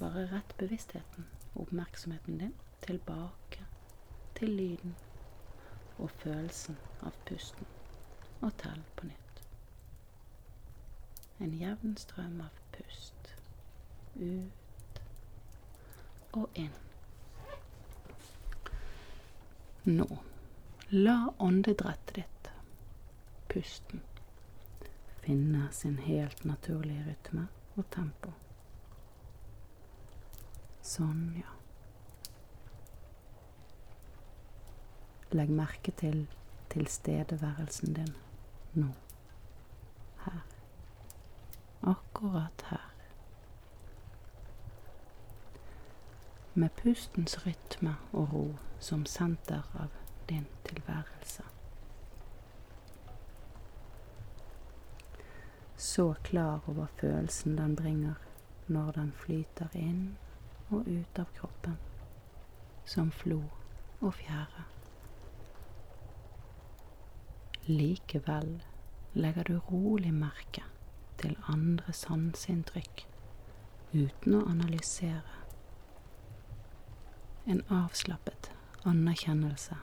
bare 0.00 0.26
rett 0.32 0.58
bevisstheten 0.58 1.30
og 1.54 1.68
oppmerksomheten 1.68 2.42
din 2.42 2.56
tilbake 2.82 3.62
til 4.34 4.58
lyden 4.58 4.98
og 5.98 6.10
følelsen 6.22 6.78
av 7.02 7.16
pusten, 7.28 7.66
og 8.40 8.54
tell 8.62 8.82
på 8.96 9.08
nytt. 9.10 9.42
En 11.38 11.54
jevn 11.54 11.96
strøm 11.98 12.40
av 12.42 12.62
pust. 12.74 13.34
Ut 14.18 15.02
og 16.32 16.58
inn. 16.58 16.74
Nå, 19.88 20.08
la 20.90 21.16
åndedrettet 21.38 22.14
ditt, 22.18 22.50
pusten, 23.48 24.02
finne 25.22 25.68
sin 25.72 25.96
helt 26.04 26.44
naturlige 26.44 27.06
rytme 27.06 27.46
og 27.76 27.86
tempo. 27.94 28.34
Sånn, 30.84 31.22
ja. 31.40 31.47
Legg 35.30 35.50
merke 35.50 35.92
til 35.92 36.26
tilstedeværelsen 36.70 37.94
din 37.94 38.14
nå. 38.72 38.86
Her. 40.24 40.40
Akkurat 41.82 42.64
her. 42.70 42.92
Med 46.54 46.68
pustens 46.68 47.46
rytme 47.46 47.96
og 48.12 48.32
ro 48.32 48.56
som 48.80 49.06
senter 49.06 49.62
av 49.74 49.88
din 50.28 50.46
tilværelse. 50.64 51.42
Så 55.76 56.14
klar 56.22 56.60
over 56.66 56.86
følelsen 56.96 57.58
den 57.58 57.76
bringer 57.76 58.14
når 58.66 58.90
den 58.92 59.12
flyter 59.12 59.68
inn 59.74 60.16
og 60.70 60.88
ut 60.88 61.18
av 61.18 61.30
kroppen, 61.36 61.78
som 62.84 63.12
flo 63.12 63.42
og 64.00 64.14
fjære. 64.14 64.77
Likevel 67.68 68.62
legger 69.12 69.44
du 69.44 69.58
rolig 69.58 70.14
merke 70.14 70.62
til 71.20 71.34
andre 71.52 71.92
sanseinntrykk 71.92 73.02
uten 73.92 74.36
å 74.38 74.40
analysere. 74.48 75.34
En 77.44 77.60
avslappet 77.68 78.48
anerkjennelse 78.88 79.76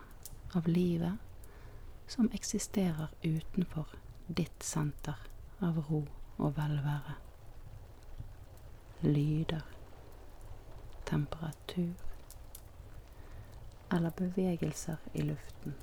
av 0.58 0.66
livet 0.66 2.10
som 2.10 2.32
eksisterer 2.34 3.14
utenfor 3.22 3.94
ditt 4.28 4.66
senter 4.66 5.22
av 5.62 5.78
ro 5.86 6.02
og 6.38 6.58
velvære. 6.58 7.20
Lyder, 9.06 9.66
temperatur 11.06 11.94
eller 13.94 14.10
bevegelser 14.18 15.12
i 15.14 15.30
luften 15.30 15.78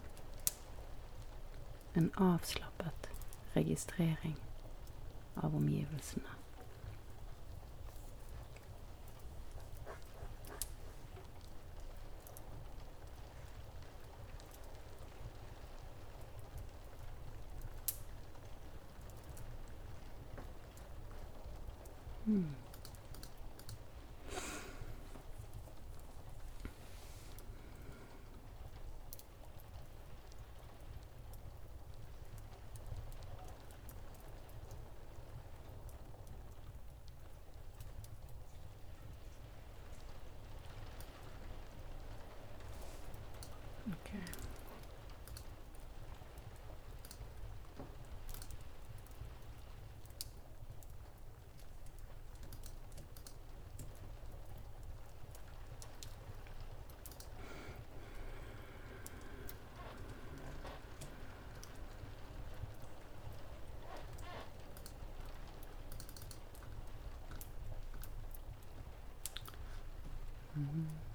en 1.94 2.10
avslappet 2.14 3.08
registrering 3.52 4.36
av 5.34 5.56
omgivelsene. 5.56 6.41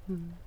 Mm. 0.10 0.47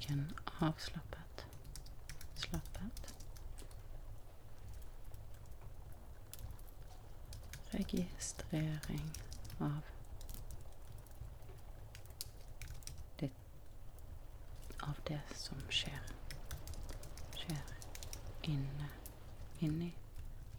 Og 0.00 0.10
en 0.10 0.32
avslappet, 0.60 1.46
slappet 2.34 3.14
registrering 7.74 9.16
av 9.60 9.80
det, 13.20 13.30
av 14.80 14.94
det 15.08 15.20
som 15.34 15.60
skjer. 15.68 16.12
Skjer 17.36 17.74
inne, 18.42 18.88
inni, 19.60 19.92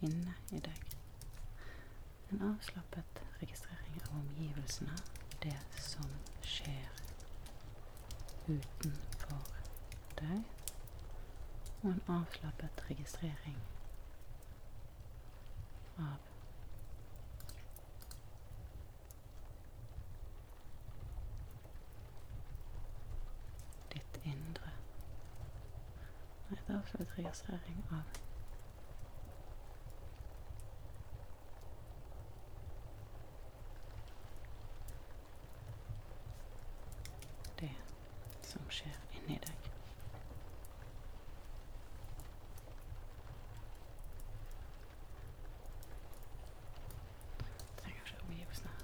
inne 0.00 0.36
i 0.50 0.60
deg. 0.62 0.96
En 2.32 2.46
avslappet 2.52 3.24
registrering 3.40 4.02
av 4.08 4.20
omgivelsene, 4.22 4.96
det 5.42 5.58
som 5.78 6.08
skjer 6.46 7.02
utenfor 8.48 9.11
deg, 10.22 10.42
og 11.82 11.90
en 11.90 12.02
avslappet 12.16 12.84
registrering 12.90 13.58
av 15.98 16.18
ditt 23.94 24.20
indre. 24.24 24.74
En 26.50 26.76
avslappet 26.76 27.18
registrering 27.18 27.84
av 27.90 28.02
det 28.06 28.22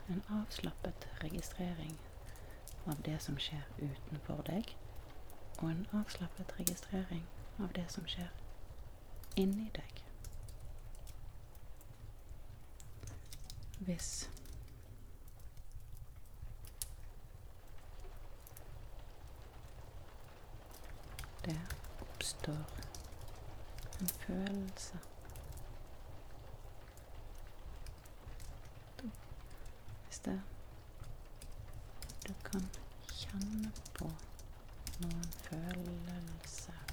En 0.08 0.22
avslappet 0.28 1.06
registrering 1.20 1.98
av 2.84 3.02
det 3.18 3.24
som 3.24 3.38
skjer 3.38 3.62
utenfor 3.78 4.42
deg, 4.46 4.76
og 5.58 5.70
en 5.70 5.86
avslappet 5.92 6.52
registrering 6.58 7.24
av 7.58 7.72
det 7.74 7.82
som 7.90 8.04
skjer 8.06 8.28
inni 9.34 9.64
deg. 9.74 10.02
Hvis 13.78 14.30
det 21.44 21.58
oppstår 22.00 22.64
en 24.00 24.08
følelse 24.26 24.98
Hvis 30.06 30.20
det 30.24 30.40
du 32.28 32.34
kan 32.44 32.70
kjenne 33.28 33.70
på 33.98 34.08
noen 35.02 35.32
følelser. 35.44 36.84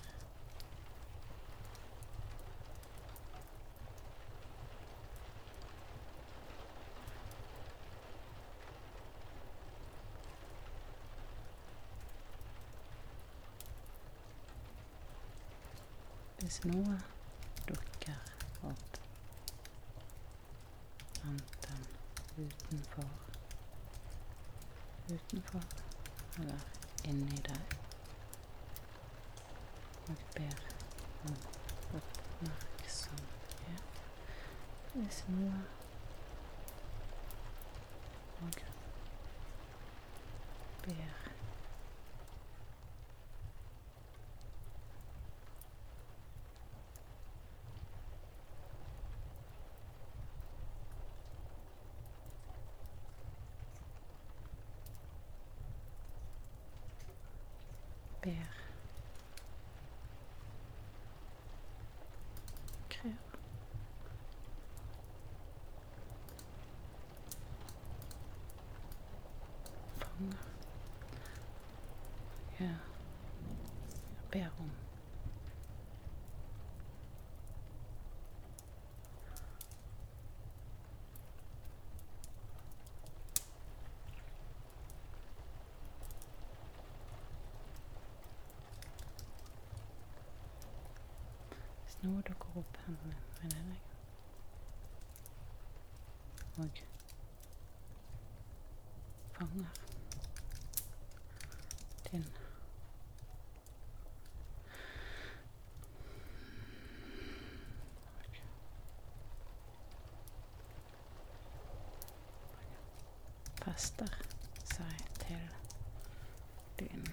Hvis 16.39 16.59
noe 16.67 16.97
dukker 17.69 18.33
opp, 18.69 18.99
enten 21.25 21.87
utenfor 22.37 23.25
utenfor 25.09 25.61
eller 26.39 26.59
inni 27.05 27.37
deg, 27.45 27.73
og 30.09 30.17
ber 30.35 30.57
om 31.29 31.37
oppmerksomhet 31.99 33.91
hvis 35.15 35.27
noe 35.31 35.59
og 38.41 38.49
ber 40.85 41.03
ber 58.21 58.49
krever 62.89 63.35
fanger 69.99 70.37
ja 72.59 72.65
jeg 72.65 72.75
ber 74.35 74.49
om 74.59 74.71
Hvis 91.83 91.95
noe 92.03 92.21
dukker 92.27 92.57
opp 92.59 92.79
hendene 92.85 93.15
inni 93.43 93.61
deg 93.69 93.81
og 96.63 96.81
fanger 99.37 99.69
din 102.09 102.27
fester 113.65 114.17
seg 114.63 115.07
til 115.19 115.49
din 116.79 117.07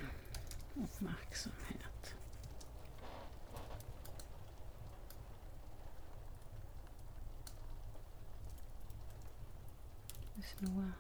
oppmerksomhet. 0.83 2.17
Hvis 10.35 10.55
noe 10.61 10.93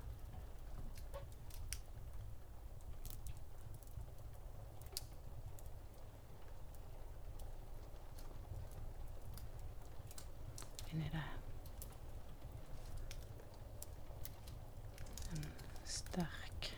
inni 10.92 11.09
deg 11.12 11.28
En 15.32 15.44
sterk 15.88 16.68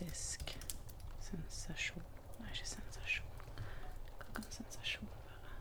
fysisk 0.00 0.56
sensasjon 1.20 2.04
Nei, 2.40 2.48
ikke 2.54 2.68
sensasjon. 2.70 3.26
Hva 4.20 4.30
kan 4.38 4.46
sensasjon 4.54 5.10
være? 5.26 5.52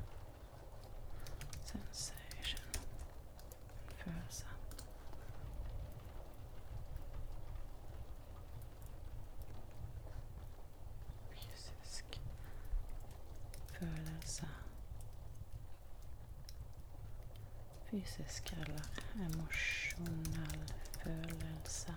Sensation. 1.68 2.62
En 3.90 3.98
følelse. 4.04 4.46
Fysisk 11.34 12.20
følelse. 13.80 14.48
Fysisk 17.90 18.54
eller 18.54 19.04
emosjonell 19.26 20.74
følelse. 21.04 21.94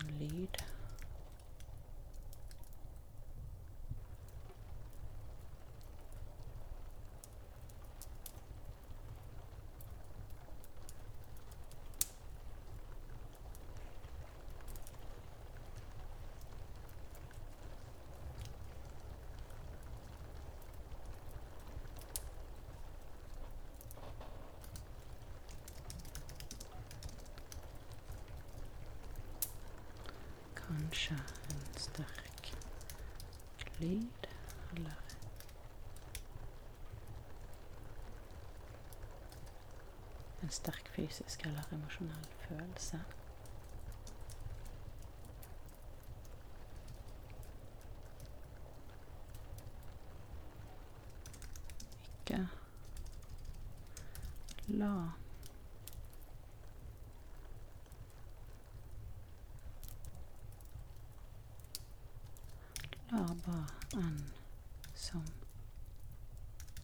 En 0.00 0.18
lyd. 0.18 0.64
Kanskje 30.98 31.14
en 31.50 31.78
sterk 31.78 32.54
lyd, 33.78 34.26
eller 34.72 34.94
En 40.42 40.50
sterk 40.50 40.88
fysisk 40.96 41.46
eller 41.46 41.62
emosjonell 41.72 42.26
følelse. 42.48 43.00
Ikke 52.20 52.48
la 54.66 54.92
La 63.10 63.24
hva 63.44 63.58
enn 63.96 64.18
som 65.02 65.22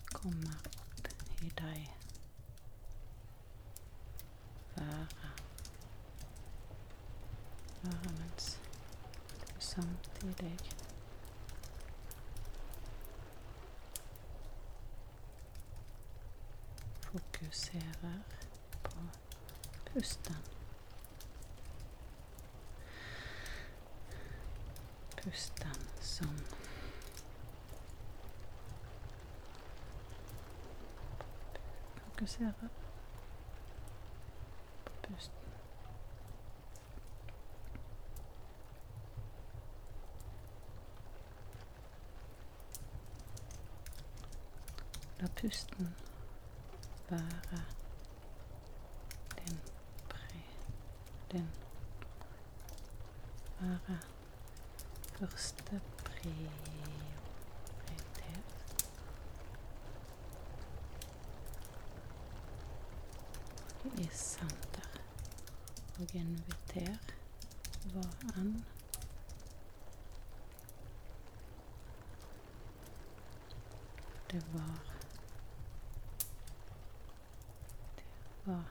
kommer 0.08 0.62
opp 0.70 1.10
i 1.44 1.50
deg, 1.58 1.82
være. 4.78 5.32
Være 7.82 8.14
mens 8.16 8.48
du 9.42 9.60
samtidig 9.68 10.54
fokuserer 18.04 18.20
på 18.82 18.90
pusten. 19.92 20.36
Pusten 25.22 25.88
som 26.00 26.38
Fokuserer 32.16 32.52
på 32.52 32.66
pusten. 35.02 35.44
La 45.20 45.28
pusten 45.40 45.94
være 47.10 47.64
din 49.38 49.58
pri... 50.08 50.42
Din 51.32 51.48
være 53.60 53.98
første 55.18 55.80
prioritet. 56.04 57.04
I 63.96 64.08
senter. 64.12 65.00
Og 65.98 66.14
inviter 66.14 66.96
hva 68.24 68.42
var 74.52 74.78
det 74.84 74.84
var 78.44 78.62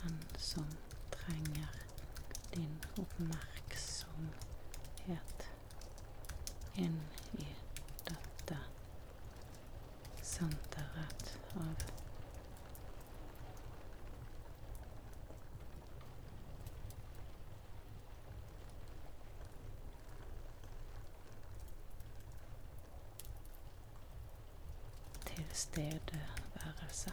han 0.00 0.18
som 0.36 0.66
trenger 1.10 1.68
din 2.54 2.78
oppmerksomhet. 2.96 5.46
Inn 6.74 7.00
i 7.32 7.46
dette 8.04 8.58
senteret 10.22 11.38
av 11.54 11.98
tilstedeværelse. 25.78 27.10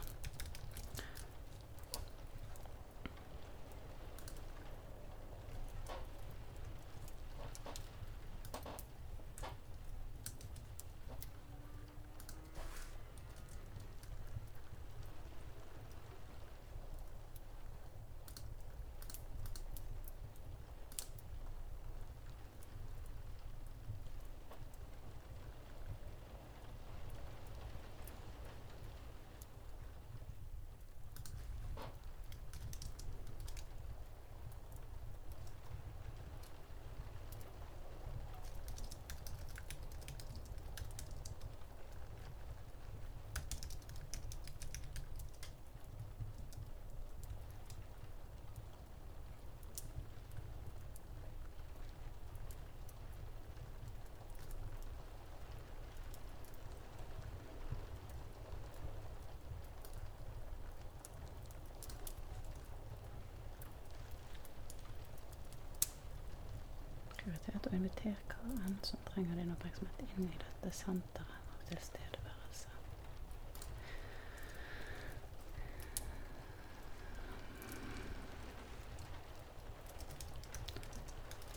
Prioritet 67.65 67.73
å 67.73 67.77
invitere 67.81 68.15
hva 68.29 68.65
enn 68.67 68.75
som 68.85 68.99
trenger 69.07 69.39
din 69.39 69.51
oppmerksomhet 69.53 70.01
inn 70.05 70.27
i 70.29 70.37
dette 70.37 70.69
senteret 70.77 71.47
av 71.53 71.63
tilstedeværelse. 71.69 72.69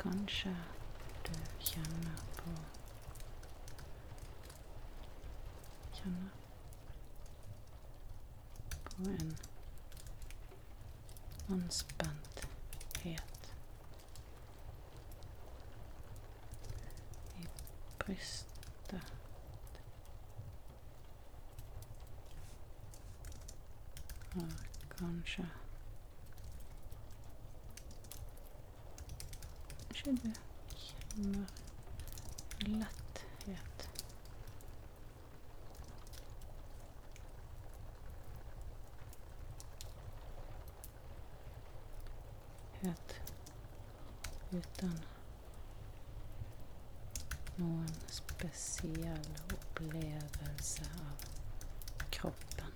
Kanskje 0.01 0.55
du 1.29 1.35
kjenner 1.71 2.25
på 2.41 2.57
Kjenner 5.99 6.33
på 8.89 9.03
en 9.13 9.37
anspenthet 11.49 12.19
i 13.05 13.15
brystet. 18.09 19.13
Og 24.35 24.53
kanskje 24.97 25.49
Kanskje 29.99 30.13
det 30.23 30.41
kommer 31.15 31.47
letthet. 32.61 33.89
Het 42.81 43.21
uten 44.51 45.03
noen 47.59 47.89
spesiell 48.07 49.31
opplevelse 49.55 50.83
av 50.83 51.25
kroppen. 52.11 52.73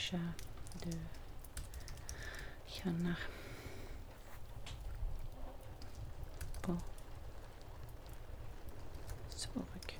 Kanskje 0.00 0.18
du 0.84 0.92
kjenner 2.66 3.24
på 6.64 6.76
sorg. 9.36 9.92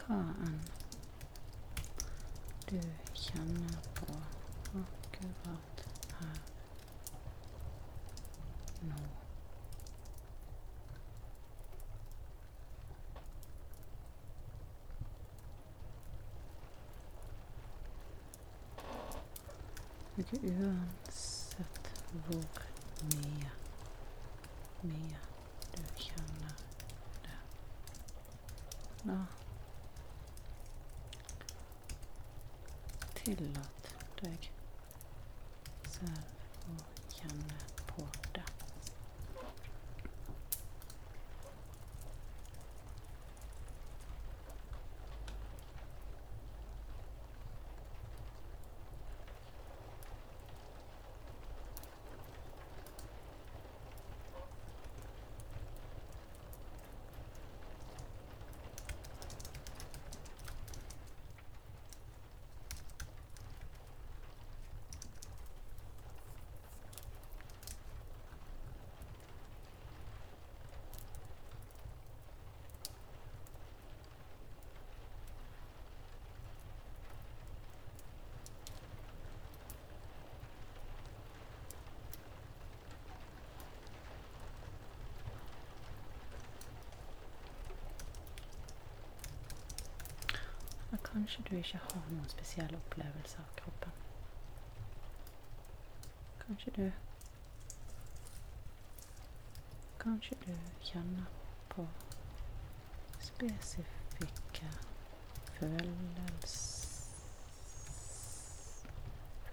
Hva 0.00 0.20
enn 0.46 0.60
du 2.70 2.78
kjenner 3.12 3.76
på 4.00 4.08
akkurat 4.80 5.84
her 6.14 6.40
nå. 8.88 9.02
Ikke 20.18 20.38
uansett 20.42 21.90
hvor 22.12 22.62
mye, 23.14 23.52
mye 24.82 25.20
du 25.72 25.82
kjenner 25.96 26.58
det. 27.24 27.38
Nå 29.08 29.16
tillat 33.22 33.92
deg 34.22 34.50
selv 35.96 36.72
å 36.74 36.78
kjenne 37.14 37.62
på 37.94 38.08
det. 38.34 38.46
Kanskje 91.12 91.42
du 91.50 91.56
ikke 91.56 91.78
har 91.78 92.06
noen 92.10 92.28
spesiell 92.32 92.74
opplevelse 92.76 93.42
av 93.42 93.50
kroppen. 93.60 93.98
Kanskje 96.46 96.76
du 96.76 96.86
Kanskje 100.02 100.36
du 100.46 100.54
kjenner 100.82 101.28
på 101.70 101.84
spesifikke 103.22 104.72
følelser 105.58 106.82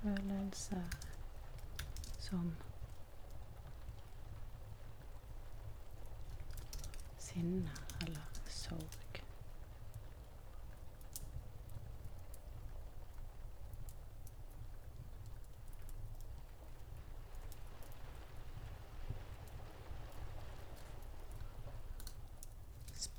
følelser 0.02 0.84
som 2.20 2.56
sinne 7.20 7.72
eller 8.02 8.42
sorg. 8.48 8.99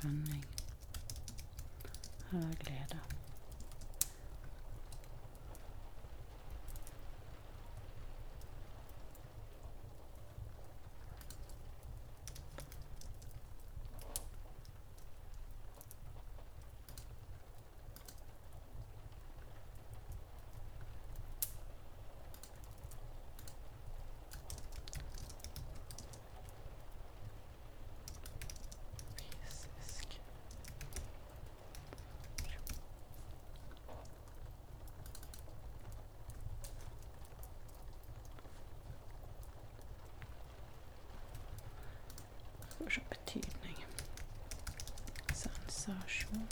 Spenning 0.00 0.44
eller 2.32 2.54
glede. 2.54 3.00
Fysisk. 29.16 30.20
Skal 42.80 42.88
vi 42.88 42.94
se 42.94 43.00
betydning. 43.10 43.76
Sensasjon. 45.34 46.48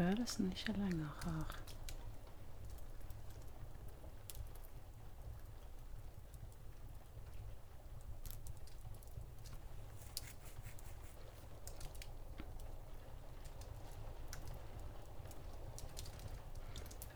Følelsen 0.00 0.52
ikke 0.52 0.72
lenger 0.72 1.08
har. 1.24 1.60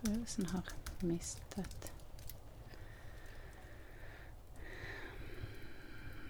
Følelsen 0.05 0.47
har 0.47 0.75
mistet. 1.01 1.93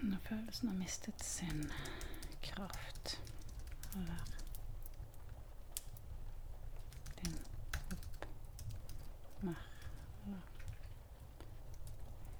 Når 0.03 0.17
følelsen 0.29 0.67
har 0.69 0.75
mistet 0.75 1.23
sin 1.23 1.71
kraft, 2.43 3.21
eller 3.95 4.35
din 7.23 7.37
oppmer... 7.91 9.55
Eller 10.25 10.41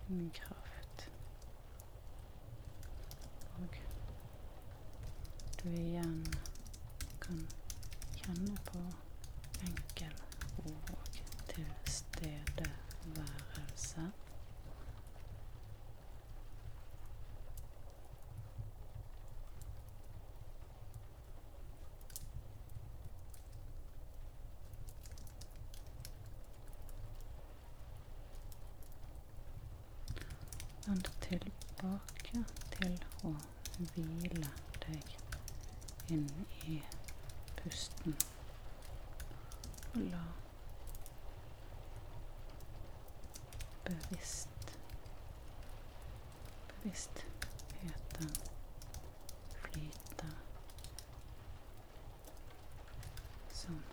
din 0.08 0.32
kraft. 0.34 1.10
Og 3.58 3.70
du 5.64 5.70
igjen 5.70 6.26
kan 7.22 7.48
kjenne 8.16 8.58
på 8.66 8.80
enkel 9.62 10.14
og 10.58 10.90
tilstedeværelse. 11.50 14.12
Vend 30.86 31.08
tilbake 31.22 32.44
til 32.76 32.94
å 33.26 33.28
hvile 33.94 34.50
deg 34.86 35.16
inn 36.16 36.30
i 36.70 36.80
pusten. 37.60 38.16
Og 39.96 40.02
la 40.12 40.24
bevisst 43.86 44.74
bevisstheten 46.70 48.32
flyte 49.62 50.32
sånn. 53.62 53.84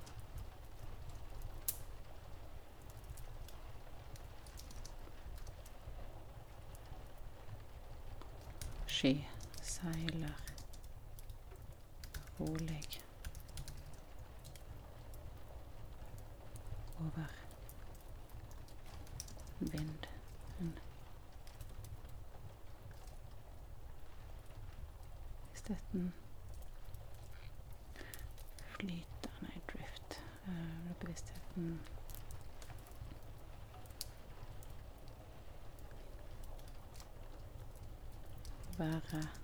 Sky 8.86 9.16
seiler 9.72 10.36
rolig 12.40 13.02
over 17.00 17.26
vind. 19.60 20.06
Støtten 25.54 26.12
flyter 28.76 29.22
Nei, 29.42 29.60
drift. 29.72 30.20
Uh, 30.46 30.94
bevisstheten 31.00 31.80
Være 38.78 39.41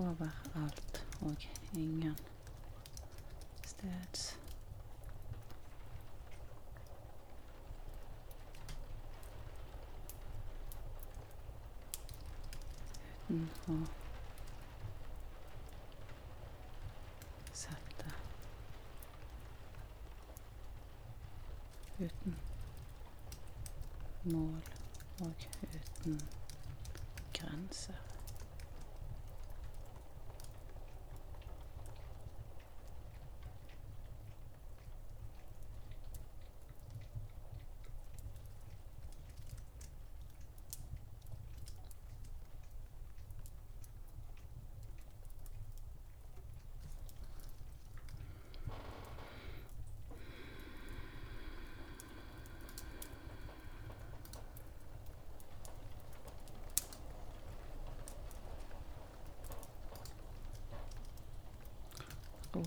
overalt 0.00 1.06
og 1.20 1.36
ingen 1.76 2.16
steds. 3.66 4.38
Uten 13.30 13.48
å 13.70 13.76
sette 17.54 18.14
Uten 22.00 22.38
mål 24.24 24.72
og 25.20 25.46
uten 25.68 26.20
grenser. 27.36 28.19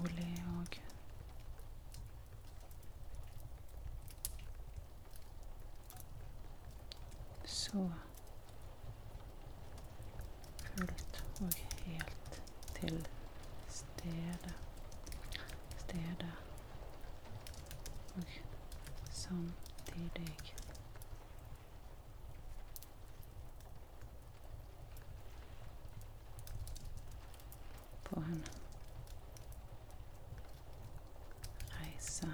Rolig 0.04 0.44
og 0.48 0.68
så 7.46 7.92
fullt 10.60 11.24
og 11.42 11.50
helt 11.86 12.42
til 12.76 13.08
stede. 13.70 14.54
Stede 15.78 16.32
og 18.16 18.24
samtidig 19.12 20.36
på 28.04 28.20
en 28.20 28.44
reise 31.72 32.28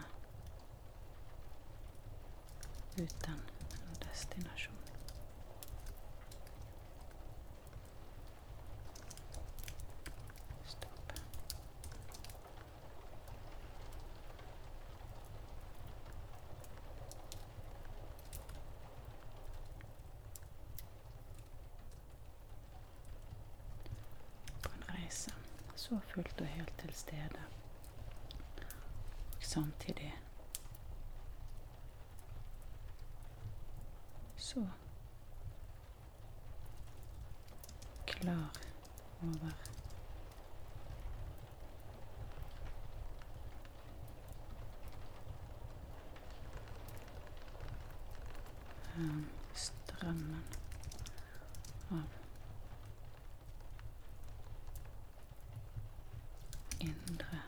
uten 2.94 3.40
en 3.72 3.96
destinasjon. 4.10 4.76
Stopp. 10.66 11.14
På 24.64 24.70
en 24.76 24.84
reise 24.90 25.32
så 25.90 26.00
fullt 26.14 26.42
og 26.42 26.48
helt 26.48 26.74
til 26.80 26.94
stede. 26.94 27.42
Og 29.36 29.44
samtidig 29.44 30.14
så 34.38 34.68
klar 38.08 38.52
over 39.24 39.52
um, 48.98 49.30
strømmen 49.56 50.44
av 51.92 52.20
indre 56.80 57.42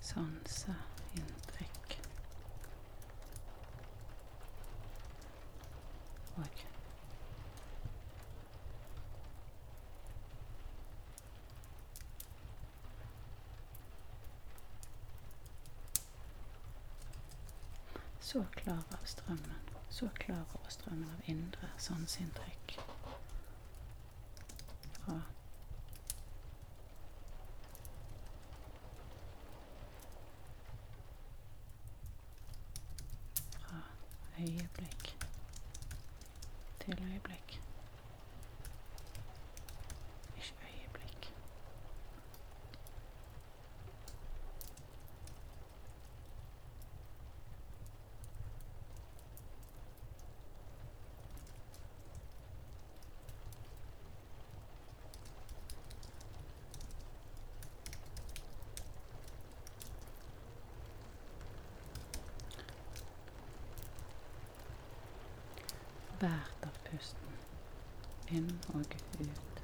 sanseinntrykk. 0.00 1.98
Og 6.36 6.44
så 18.26 18.44
klar 18.54 18.82
av 18.92 19.04
strømmen, 19.04 19.68
så 19.90 20.08
klar 20.18 20.42
over 20.54 20.70
strømmen 20.74 21.10
av 21.14 21.28
indre 21.30 21.68
sanseinntrykk 21.78 22.74
fra 24.96 25.20
fra 33.60 33.80
øyeblikk 34.40 35.14
til 36.80 36.98
øyeblikk. 37.12 37.60
Ikke 40.36 40.54
øyeblikk. 40.72 41.32
Hvert 66.16 66.64
av 66.64 66.76
pusten. 66.86 67.34
Inn 68.32 68.50
og 68.72 68.94
ut 69.20 69.62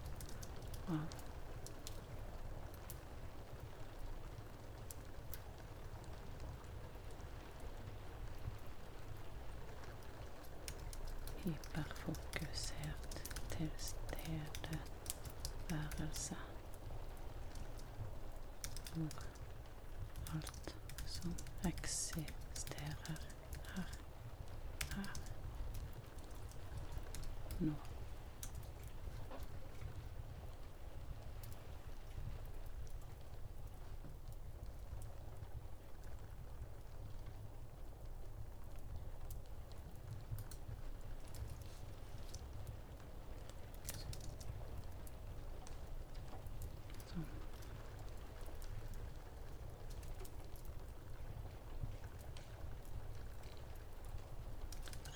av 0.92 1.21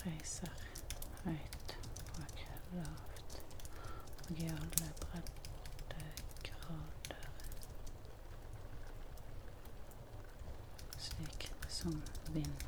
reiser 0.07 0.53
høyt 1.25 1.73
og 2.15 2.43
lavt 2.77 3.33
og 4.27 4.31
i 4.37 4.47
alle 4.47 4.89
breddegrader. 5.03 6.11
Slik 11.09 11.49
som 11.79 12.03
vinden 12.33 12.66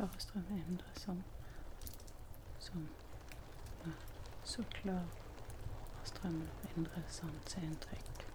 Klarer 0.00 0.50
indre 0.50 0.86
som 0.96 1.22
som 2.58 2.88
ja, 3.84 3.90
så 4.44 4.62
klar 4.70 5.04
strøm 6.04 6.48
indre 6.76 7.02
sanseinntrykk. 7.08 8.26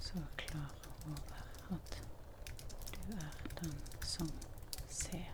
Så 0.00 0.22
klar 0.36 0.74
over 1.06 1.42
at 1.70 2.02
du 2.94 3.12
er 3.12 3.60
den 3.60 3.74
som 4.02 4.30
ser. 4.88 5.32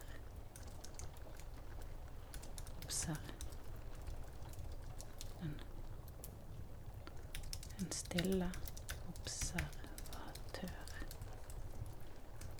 Observer. 2.85 3.35
En, 5.43 5.61
en 7.81 7.93
stille 7.93 8.51
observatør. 9.09 10.81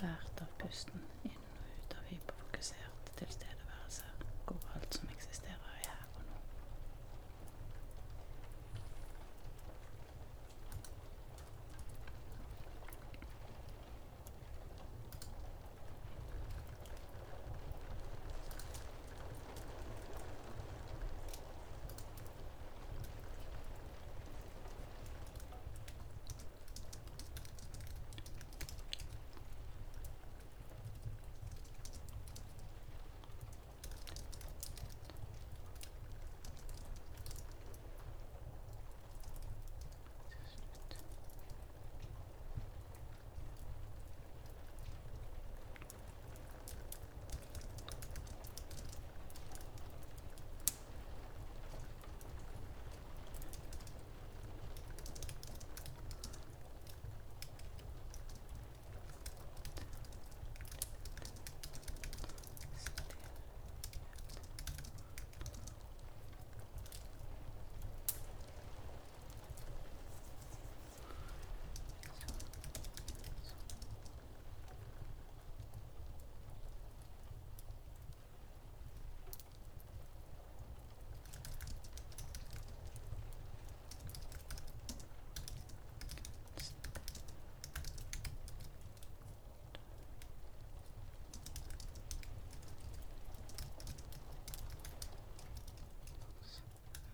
Båret 0.01 0.41
av 0.43 0.51
pusten 0.59 1.05
inn 1.29 1.37
og 1.55 1.69
ut 1.79 1.95
av 1.99 2.09
hyperfokusert 2.11 3.13
tilstedeværelse. 3.21 4.11
Hvor 4.47 4.71
alt 4.75 4.95
som 5.01 5.09
eksisterer, 5.17 5.71
er 5.79 5.91
her 5.91 6.07
og 6.19 6.25
nå. 6.31 6.41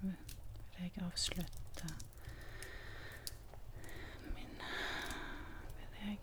vil 0.02 0.15
jeg 0.96 1.04
avslutte 1.04 1.94
min 4.34 4.62
Vil 5.76 6.08
jeg 6.08 6.18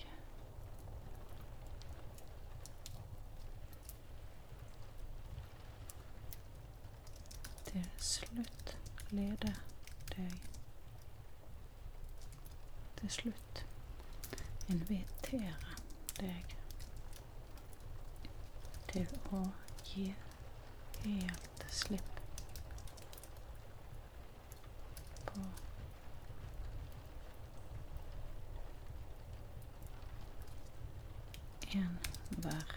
til 7.65 7.85
slutt 7.99 8.77
lede 9.09 9.55
deg. 10.15 10.37
Til 12.97 13.09
slutt 13.09 13.65
invitere 14.69 15.53
deg 16.19 16.55
til 18.91 19.07
å 19.37 19.41
gi 19.85 20.07
helt 21.03 21.65
slipp 21.71 22.21
på 25.27 25.45
enhver 31.77 32.75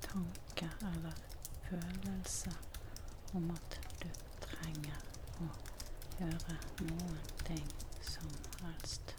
tanke 0.00 0.70
eller 0.80 1.12
følelse 1.68 2.50
om 3.34 3.50
at 3.50 3.80
du 4.02 4.08
trenger 4.40 5.00
å 5.42 5.48
gjøre 6.20 6.56
noen 6.86 7.18
ting 7.46 7.66
som 8.06 8.30
helst. 8.62 9.14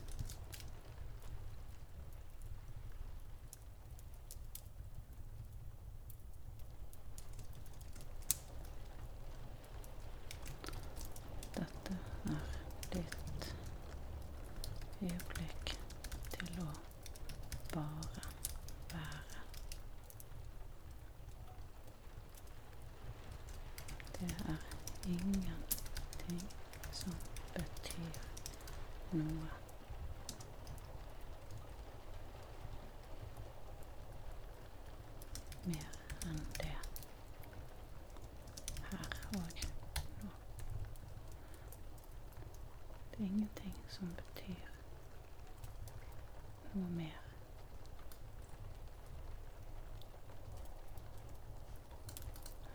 Dette 11.56 11.98
er 12.32 12.48
ditt 12.94 13.52
øyeblikk 15.02 15.76
til 16.38 16.60
å 16.64 16.72
bare 17.74 18.26
være. 18.94 19.44
Det 24.20 24.32
er 24.48 24.58
ingenting 25.08 26.44
som 26.92 27.14
betyr 27.54 28.20
noe. 29.12 29.50
Mer 35.66 35.92
enn 36.30 36.42
det. 36.60 36.78
Her 38.90 39.10
og 39.36 39.66
nå. 40.24 40.32
Det 43.12 43.15
er 43.15 43.15
ingenting 43.26 43.76
som 43.88 44.16
betyr 44.18 44.66
noe 46.74 46.90
mer. 46.90 47.22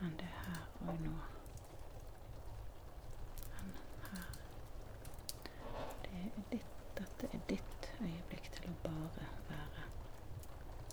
enn 0.01 0.15
det 0.19 0.29
her 0.33 0.61
og 0.81 1.01
nå. 1.05 1.11
Men 3.51 3.73
her 4.13 4.31
Det 6.03 6.11
er 6.21 6.43
ditt, 6.53 6.71
dette 6.99 7.29
er 7.37 7.43
ditt 7.51 7.91
øyeblikk 8.01 8.49
til 8.57 8.71
å 8.71 8.77
bare 8.85 9.27
være. 9.49 9.85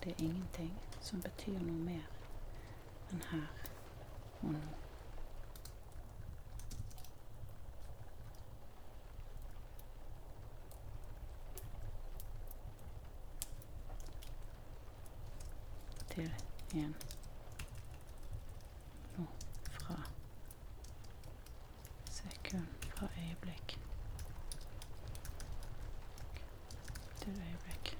Det 0.04 0.12
er 0.12 0.24
ingenting 0.28 0.74
som 1.00 1.22
betyr 1.24 1.58
noe 1.58 1.80
mer 1.88 2.10
enn 3.12 3.24
her 3.30 3.48
og 4.42 4.52
nå. 4.52 4.66
til 16.08 16.32
en 16.74 16.94
nå 19.16 19.26
fra 19.70 19.96
sekund 22.10 22.66
fra 22.96 23.06
øyeblikk 23.18 23.78
til 27.20 27.32
øyeblikk. 27.46 27.98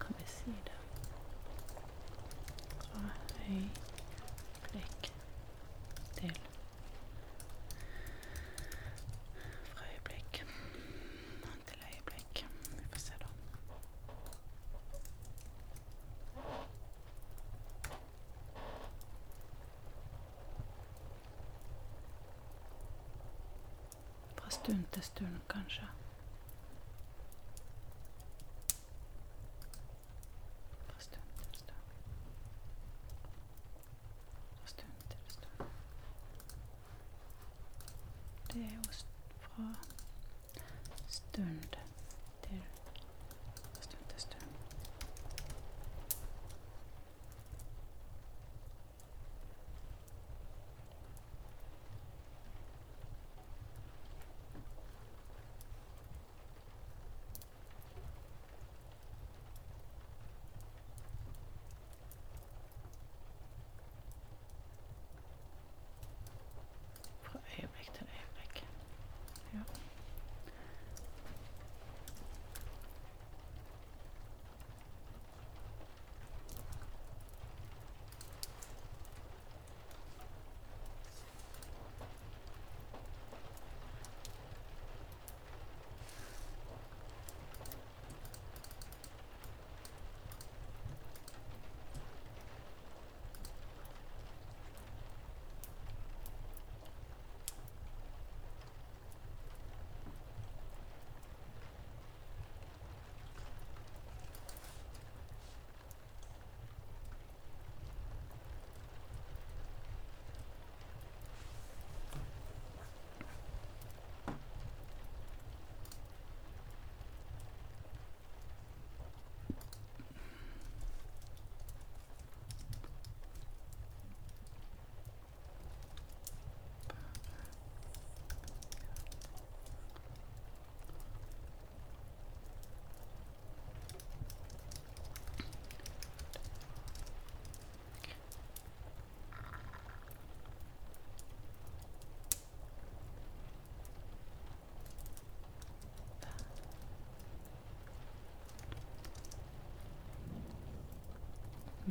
Kan 0.00 0.14
vi 0.18 0.24
si 0.26 0.50
det? 0.50 0.78
Fra 2.78 3.00
øyeblikk 3.48 5.12
til 6.14 6.38
Fra 9.74 9.84
øyeblikk 9.92 10.46
til 11.66 11.78
øyeblikk. 11.92 12.46
Vi 12.78 12.84
får 12.92 12.98
se, 12.98 13.12
da. 13.20 13.26
Fra 24.36 24.50
stund 24.62 24.84
til 24.92 25.02
stund, 25.02 25.40
kanskje. 25.50 25.86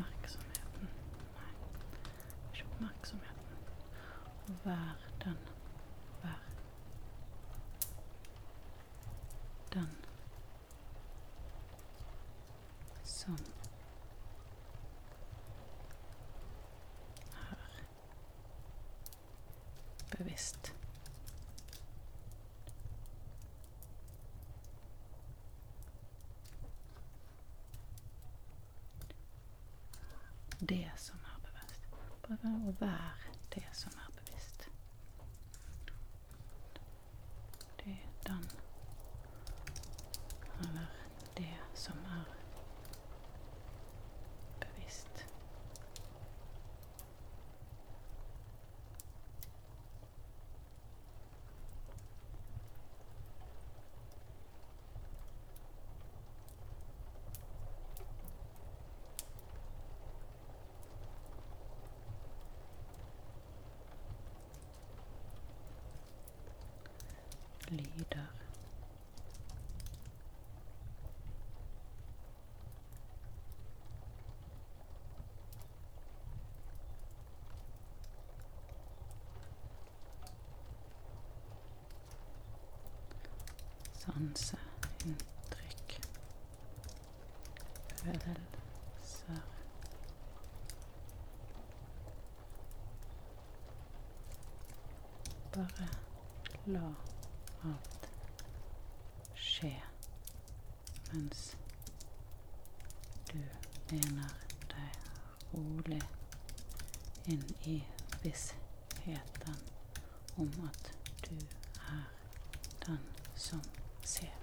Oppmerksomheten 0.01 0.89
Nei, 1.35 1.51
ikke 2.53 2.65
oppmerksomheten. 2.71 3.37
Og 4.47 4.53
vær 4.65 5.07
den 5.25 5.37
Vær 6.23 6.41
den 9.73 9.97
som 13.03 13.37
er 17.33 17.71
bevisst. 20.17 20.73
Det 30.59 30.91
som 30.97 31.17
er 31.17 31.39
bevisst. 32.31 32.41
Bare 32.43 32.51
å 32.69 32.73
være 32.79 33.33
det 33.53 33.63
som 33.73 33.91
er 33.97 34.11
bevisst. 34.15 34.69
Det 37.79 37.91
er 37.91 38.07
den 38.27 38.45
Eller 40.61 40.87
det 41.37 41.55
som 41.73 41.97
er 42.05 42.25
bevisst. 44.59 45.25
Lyder. 67.71 68.27
Sanseinntrykk. 83.93 86.01
Følelser. 87.95 89.41
Bare 95.53 95.87
la 96.65 97.10
alt 97.69 98.09
skje 99.35 99.73
mens 101.11 101.43
du 103.31 103.37
lener 103.91 104.33
deg 104.73 105.11
rolig 105.53 106.01
inn 107.35 107.45
i 107.73 107.77
vissheten 108.23 109.59
om 110.37 110.51
at 110.69 110.91
du 111.29 111.35
er 111.35 112.05
den 112.85 112.99
som 113.35 113.61
ser. 114.03 114.37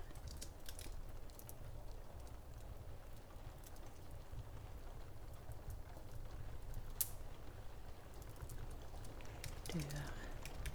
Du 9.73 9.79
er 9.79 10.13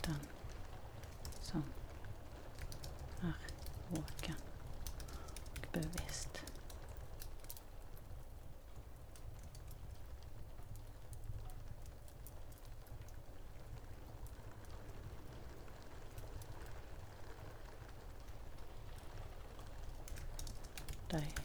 den 0.06 0.28
som 1.41 1.64
er 3.24 3.48
våken 3.90 4.36
og 5.56 5.68
bevisst. 5.74 6.44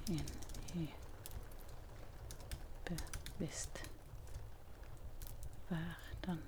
inn 0.09 0.31
i 0.75 0.89
bevisst 2.89 3.83
verden. 5.69 6.43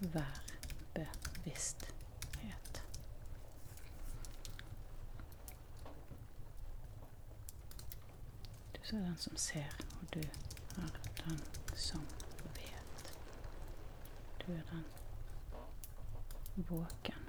Vær 0.00 0.42
bevissthet. 0.94 1.94
Du 8.90 8.96
er 8.96 9.00
den 9.00 9.16
som 9.16 9.36
ser, 9.36 9.74
og 10.00 10.14
du 10.14 10.20
er 10.20 10.92
den 11.26 11.40
som 11.74 12.00
vet. 12.54 13.10
Du 14.46 14.52
er 14.52 14.62
den 14.70 14.84
våken. 16.56 17.28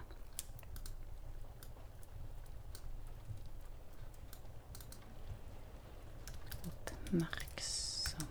Oppmerksom 6.68 8.28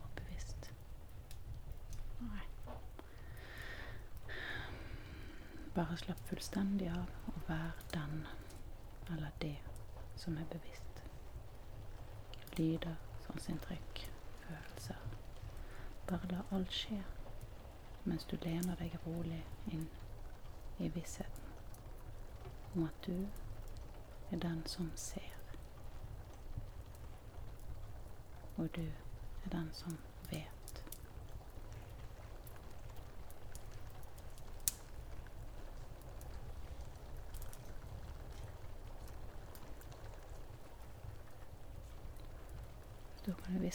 og 0.00 0.08
bevisst. 0.16 0.70
Nei. 2.20 2.46
Bare 5.74 6.00
slapp 6.00 6.24
fullstendig 6.32 6.88
av 6.96 7.12
og 7.34 7.44
vær 7.52 7.84
den 7.92 8.24
eller 9.10 9.30
det 9.44 9.58
som 10.16 10.38
er 10.40 10.48
bevisst. 10.48 10.93
Lyder, 12.58 12.94
sanseinntrykk, 13.26 14.10
følelser. 14.40 14.94
Bare 16.06 16.28
la 16.30 16.42
alt 16.52 16.72
skje 16.72 17.02
mens 18.04 18.24
du 18.24 18.36
lener 18.42 18.76
deg 18.76 18.98
rolig 19.06 19.40
inn 19.72 19.86
i 20.78 20.90
vissheten 20.92 21.54
om 22.74 22.84
at 22.84 23.06
du 23.06 23.26
er 24.30 24.38
den 24.42 24.66
som 24.66 24.90
ser. 24.94 25.32
Og 28.56 28.68
du 28.76 28.82
er 28.82 29.50
den 29.50 29.70
som 29.72 29.98
vet. 30.30 30.63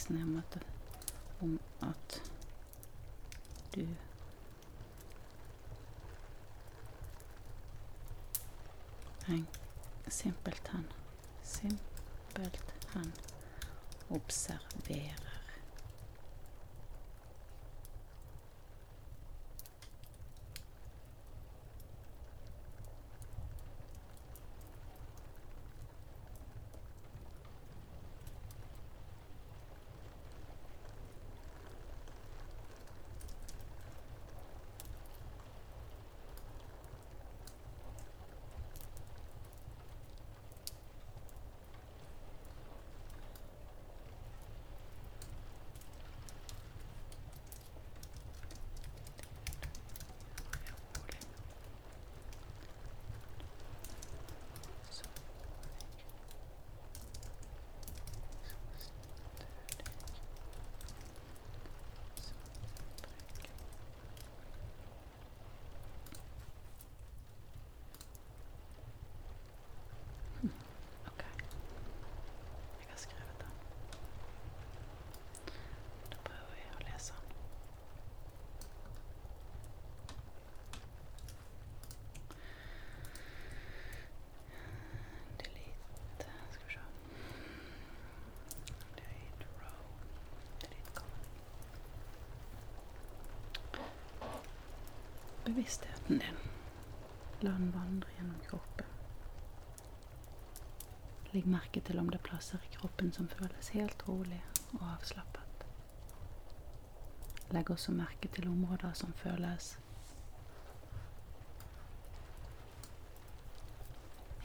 Du 0.08 0.22
om 0.22 0.36
at, 0.38 0.58
om 1.40 1.60
at 1.82 2.22
du 3.74 3.86
en 9.28 9.46
simpelthen 10.08 10.86
simpelthen 11.42 13.12
observerer. 14.10 15.30
Ok. 71.06 71.22
Jeg 72.80 72.88
har 72.88 72.96
skrevet 72.96 73.36
den. 73.40 73.52
Da 76.10 76.16
prøver 76.24 76.52
vi 76.54 76.62
å 76.74 76.80
lese 76.86 77.12
den. 77.12 77.24
Delete 85.42 86.28
Skal 86.52 86.66
vi 86.66 86.72
se. 86.74 86.82
Delete 88.96 89.46
row. 89.60 89.84
Delete 90.64 90.92
column. 90.94 91.28
Bevisstheten 95.50 96.18
din. 96.18 96.36
La 97.40 97.50
den 97.50 97.72
vandre 97.72 98.10
gjennom 98.16 98.38
kroppen. 98.46 98.86
Legg 101.32 101.48
merke 101.50 101.80
til 101.82 101.98
om 101.98 102.06
det 102.06 102.20
er 102.20 102.22
plasser 102.28 102.62
i 102.62 102.70
kroppen 102.76 103.10
som 103.16 103.26
føles 103.32 103.72
helt 103.74 104.04
rolig 104.06 104.38
og 104.76 104.84
avslappet. 104.92 105.64
Legg 107.50 107.74
også 107.74 107.96
merke 107.98 108.30
til 108.30 108.46
områder 108.46 108.94
som 109.02 109.10
føles 109.24 109.72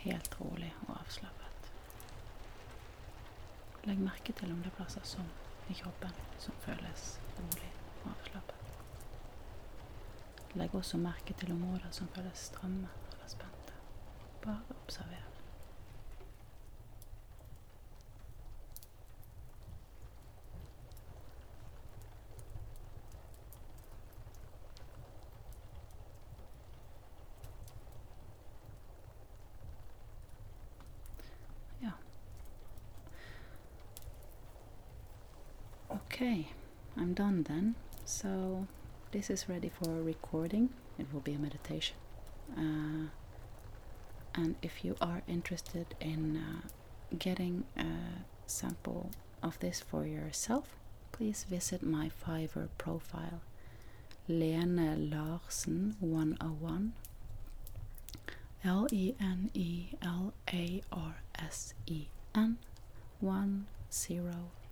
helt 0.08 0.42
rolig 0.42 0.74
og 0.88 0.96
avslappet. 1.04 1.72
Legg 3.86 4.02
merke 4.10 4.34
til 4.34 4.58
om 4.58 4.66
det 4.66 4.74
er 4.74 4.80
plasser 4.82 5.06
som 5.06 5.30
i 5.70 5.78
kroppen 5.84 6.22
som 6.40 6.58
føles 6.66 7.10
rolig 7.38 7.74
og 8.02 8.16
avslappet. 8.18 8.65
Legg 10.56 10.76
også 10.76 10.98
merke 10.98 11.34
til 11.34 11.52
områder 11.52 11.92
som 11.92 12.08
føles 12.16 12.48
stramme 12.52 12.88
eller 13.12 13.28
spente. 13.28 13.74
Bare 14.46 14.62
observer. 14.84 15.25
This 39.16 39.30
is 39.30 39.48
ready 39.48 39.70
for 39.70 39.90
recording. 40.04 40.68
It 41.00 41.08
will 41.14 41.22
be 41.22 41.36
a 41.36 41.40
meditation. 41.40 41.96
Uh, 42.52 43.08
and 44.36 44.56
if 44.62 44.84
you 44.84 44.98
are 45.00 45.22
interested 45.26 45.96
in 46.02 46.36
uh, 46.36 46.68
getting 47.18 47.64
a 47.78 47.86
sample 48.46 49.12
of 49.42 49.58
this 49.60 49.80
for 49.80 50.06
yourself, 50.06 50.76
please 51.14 51.46
visit 51.50 51.82
my 51.82 52.10
Fiverr 52.10 52.68
profile, 52.78 53.40
Lene 54.28 55.10
Larsen 55.10 55.96
101. 56.02 56.92
L 58.66 58.86
E 58.92 59.14
N 59.22 59.50
E 59.54 59.92
L 60.02 60.34
A 60.52 60.82
R 60.92 61.16
S 61.40 61.74
E 61.88 62.08
N 62.36 62.58
101. 63.22 64.65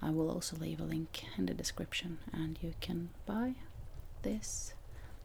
I 0.00 0.10
will 0.10 0.30
also 0.30 0.56
leave 0.56 0.80
a 0.80 0.84
link 0.84 1.24
in 1.36 1.46
the 1.46 1.54
description, 1.54 2.18
and 2.32 2.58
you 2.62 2.74
can 2.80 3.10
buy 3.26 3.54
this 4.22 4.74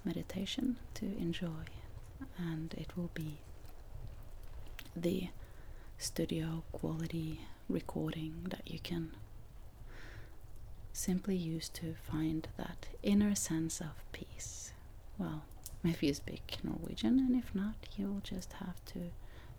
meditation 0.03 0.77
to 0.95 1.05
enjoy, 1.05 1.65
and 2.37 2.73
it 2.73 2.97
will 2.97 3.11
be 3.13 3.39
the 4.95 5.29
studio 5.97 6.63
quality 6.71 7.41
recording 7.69 8.47
that 8.49 8.69
you 8.69 8.79
can 8.79 9.11
simply 10.91 11.35
use 11.35 11.69
to 11.69 11.95
find 11.95 12.47
that 12.57 12.87
inner 13.01 13.35
sense 13.35 13.79
of 13.79 14.03
peace. 14.11 14.73
Well, 15.17 15.43
if 15.83 16.01
you 16.03 16.13
speak 16.13 16.57
Norwegian, 16.63 17.19
and 17.19 17.35
if 17.35 17.53
not, 17.53 17.75
you'll 17.95 18.21
just 18.23 18.53
have 18.53 18.83
to 18.85 19.11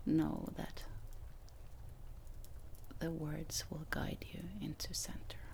know 0.05 0.49
that 0.57 0.83
the 2.99 3.11
words 3.11 3.65
will 3.69 3.85
guide 3.89 4.25
you 4.31 4.43
into 4.61 4.93
center. 4.93 5.44